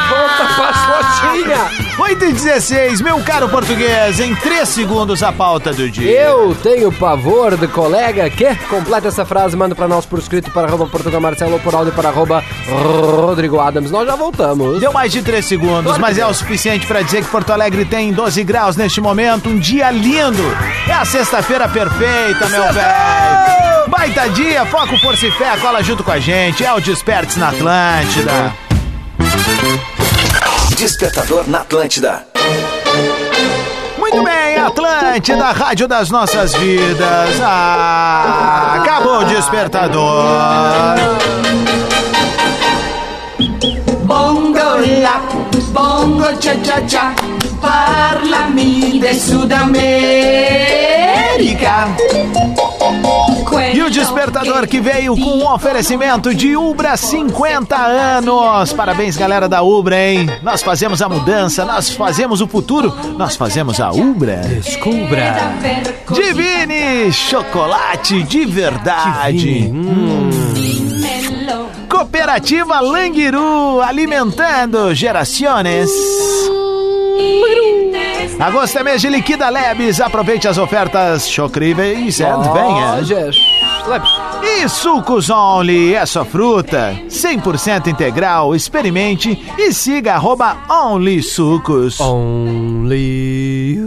Volta 0.10 0.46
pra 0.56 1.32
lotinha. 1.32 1.92
8 2.00 2.26
e 2.26 2.34
16, 2.34 3.02
meu 3.02 3.20
caro 3.22 3.48
português, 3.48 4.20
em 4.20 4.34
3 4.34 4.68
segundos 4.68 5.22
a 5.22 5.32
pauta 5.32 5.72
do 5.72 5.90
dia. 5.92 6.10
Eu 6.22 6.56
tenho 6.56 6.92
pavor 6.92 7.56
de 7.56 7.68
colega 7.68 8.28
que 8.32 8.56
completa 8.68 9.10
essa 9.10 9.24
frase, 9.26 9.56
manda 9.56 9.76
pra 9.76 9.88
nós 9.88 10.04
por 10.06 10.18
escrito 10.18 10.50
para 10.50 10.68
arroba 10.68 10.88
Portugal 10.88 11.22
Marcelo 11.22 11.54
ou 11.54 11.60
por 11.60 11.76
áudio 11.76 11.94
para 11.94 12.10
arroba 12.10 12.44
Rodrigo 12.68 13.60
Adams. 13.60 13.92
Nós 13.92 14.08
já 14.08 14.16
voltamos. 14.16 14.80
Deu 14.80 14.92
mais 14.92 15.12
de 15.12 15.22
3 15.22 15.46
segundos, 15.46 16.00
mas 16.00 16.18
é 16.18 16.26
o 16.26 16.34
suficiente 16.34 16.88
para 16.88 17.04
dizer 17.04 17.24
que 17.24 17.30
Porto 17.30 17.52
Alegre 17.52 17.86
tem 17.86 18.12
12 18.12 18.44
graus 18.44 18.76
neste 18.76 19.00
momento, 19.00 19.50
um 19.50 19.60
dia 19.60 19.92
lindo. 19.92 20.44
É 20.88 20.94
a 20.94 21.06
sexta-feira 21.06 21.70
perfeita, 21.70 22.50
meu 22.50 22.74
velho. 22.74 23.81
Baita 24.02 24.28
dia, 24.30 24.66
foco, 24.66 24.98
força 24.98 25.28
e 25.28 25.32
fé, 25.32 25.56
cola 25.58 25.84
junto 25.84 26.04
com 26.04 26.10
a 26.10 26.20
gente. 26.20 26.66
É 26.66 26.74
o 26.74 26.82
Despertes 26.82 27.36
na 27.36 27.50
Atlântida. 27.50 28.52
Despertador 30.76 31.48
na 31.48 31.60
Atlântida. 31.60 32.26
Muito 34.00 34.24
bem, 34.24 34.58
Atlântida, 34.58 35.52
rádio 35.52 35.88
das 35.88 36.10
nossas 36.10 36.56
vidas. 36.56 37.40
Ah, 37.44 38.80
acabou 38.82 39.20
o 39.20 39.26
despertador. 39.26 40.96
Bongo 44.06 44.80
la, 45.00 45.22
bongo 45.72 46.26
cha 46.40 46.56
cha 46.64 46.82
cha, 46.88 47.14
parlami 47.62 49.00
de 49.00 49.14
Sudamérica. 49.14 49.92
E 53.74 53.82
o 53.82 53.90
despertador 53.90 54.68
que 54.68 54.80
veio 54.80 55.16
com 55.16 55.38
um 55.38 55.54
oferecimento 55.54 56.34
de 56.34 56.56
Ubra 56.58 56.98
50 56.98 57.76
anos. 57.76 58.74
Parabéns, 58.74 59.16
galera 59.16 59.48
da 59.48 59.62
Ubra, 59.62 59.98
hein? 59.98 60.28
Nós 60.42 60.62
fazemos 60.62 61.02
a 61.02 61.08
mudança, 61.08 61.64
nós 61.64 61.90
fazemos 61.90 62.42
o 62.42 62.48
futuro, 62.48 62.94
nós 63.18 63.36
fazemos 63.36 63.80
a 63.80 63.92
Ubra. 63.92 64.38
Descubra. 64.38 65.36
Divine 66.12 67.12
chocolate 67.12 68.24
de 68.24 68.46
verdade. 68.46 69.72
Hum. 69.74 70.30
Cooperativa 71.88 72.80
Languiru 72.80 73.82
alimentando 73.82 74.94
gerações. 74.94 75.90
Agosto 78.40 78.80
é 78.80 78.84
mês 78.84 79.02
de 79.02 79.10
liquida 79.10 79.50
Lebes. 79.50 80.02
Aproveite 80.02 80.48
as 80.48 80.58
ofertas 80.58 81.30
chocríveis 81.30 82.20
e 82.20 82.24
venha. 82.24 83.00
E 84.44 84.68
sucos 84.68 85.30
Only, 85.30 85.94
é 85.94 86.06
sua 86.06 86.26
fruta, 86.26 86.96
100% 87.08 87.88
integral. 87.88 88.56
Experimente 88.56 89.40
e 89.58 89.72
siga 89.72 90.16
arroba 90.16 90.58
Only 90.70 91.22
Sucos. 91.22 92.00
Only 92.00 93.80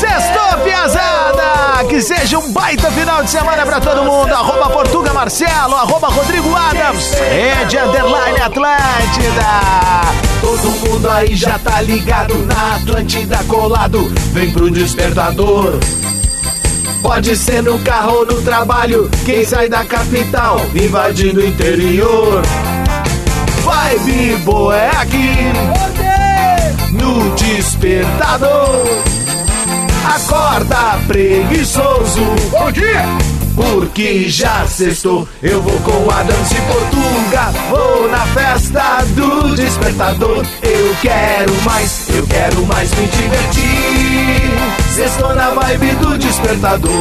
Sextou, 0.00 0.64
piazada! 0.64 1.84
Que 1.88 2.00
seja 2.00 2.38
um 2.38 2.52
baita 2.52 2.90
final 2.90 3.22
de 3.22 3.30
semana 3.30 3.64
pra 3.64 3.80
todo 3.80 4.04
mundo. 4.04 4.32
Arroba 4.32 4.70
Portuga 4.70 4.87
Marcelo, 5.28 5.74
arroba 5.74 6.08
Rodrigo 6.08 6.56
Adams, 6.56 7.12
rede 7.12 7.76
underline 7.76 8.40
Atlântida. 8.40 9.60
Todo 10.40 10.70
mundo 10.70 11.10
aí 11.10 11.36
já 11.36 11.58
tá 11.58 11.82
ligado 11.82 12.34
na 12.46 12.76
Atlântida 12.76 13.36
colado. 13.44 14.10
Vem 14.32 14.50
pro 14.50 14.70
despertador. 14.70 15.74
Pode 17.02 17.36
ser 17.36 17.62
no 17.62 17.78
carro 17.80 18.20
ou 18.20 18.24
no 18.24 18.40
trabalho. 18.40 19.10
Quem 19.26 19.44
sai 19.44 19.68
da 19.68 19.84
capital, 19.84 20.62
invadindo 20.74 21.40
o 21.40 21.46
interior. 21.46 22.40
Vibe 23.64 24.36
boa 24.46 24.78
é 24.78 24.90
aqui. 24.96 25.34
No 26.90 27.34
despertador. 27.34 28.82
Acorda 30.06 30.98
preguiçoso. 31.06 32.24
Bom 32.50 32.72
dia! 32.72 33.37
Porque 33.58 34.28
já 34.28 34.64
sextou, 34.68 35.26
eu 35.42 35.60
vou 35.60 35.76
com 35.80 36.08
Adams 36.08 36.52
e 36.52 36.60
Portuga. 36.60 37.50
Vou 37.68 38.08
na 38.08 38.24
festa 38.26 39.04
do 39.16 39.56
despertador. 39.56 40.46
Eu 40.62 40.96
quero 41.02 41.52
mais, 41.62 42.08
eu 42.14 42.24
quero 42.28 42.64
mais 42.66 42.88
me 42.92 43.06
divertir. 43.08 44.94
Sextou 44.94 45.34
na 45.34 45.50
vibe 45.50 45.90
do 45.96 46.16
despertador. 46.16 46.92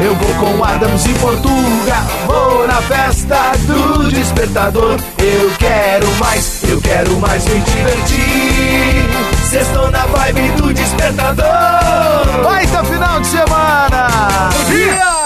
Eu 0.00 0.14
vou 0.14 0.34
com 0.36 0.64
Adams 0.64 1.04
e 1.04 1.12
Portuga. 1.14 2.06
Vou 2.26 2.66
na 2.66 2.80
festa 2.80 3.52
do 3.66 4.08
despertador. 4.08 4.96
Eu 5.18 5.50
quero 5.58 6.06
mais, 6.14 6.62
eu 6.66 6.80
quero 6.80 7.14
mais 7.20 7.44
me 7.44 7.60
divertir. 7.60 9.07
Sextou 9.48 9.90
na 9.90 10.04
vibe 10.04 10.50
do 10.60 10.74
despertador. 10.74 11.46
Baita 12.44 12.84
final 12.84 13.18
de 13.18 13.26
semana. 13.28 14.08
Yeah! 14.70 15.17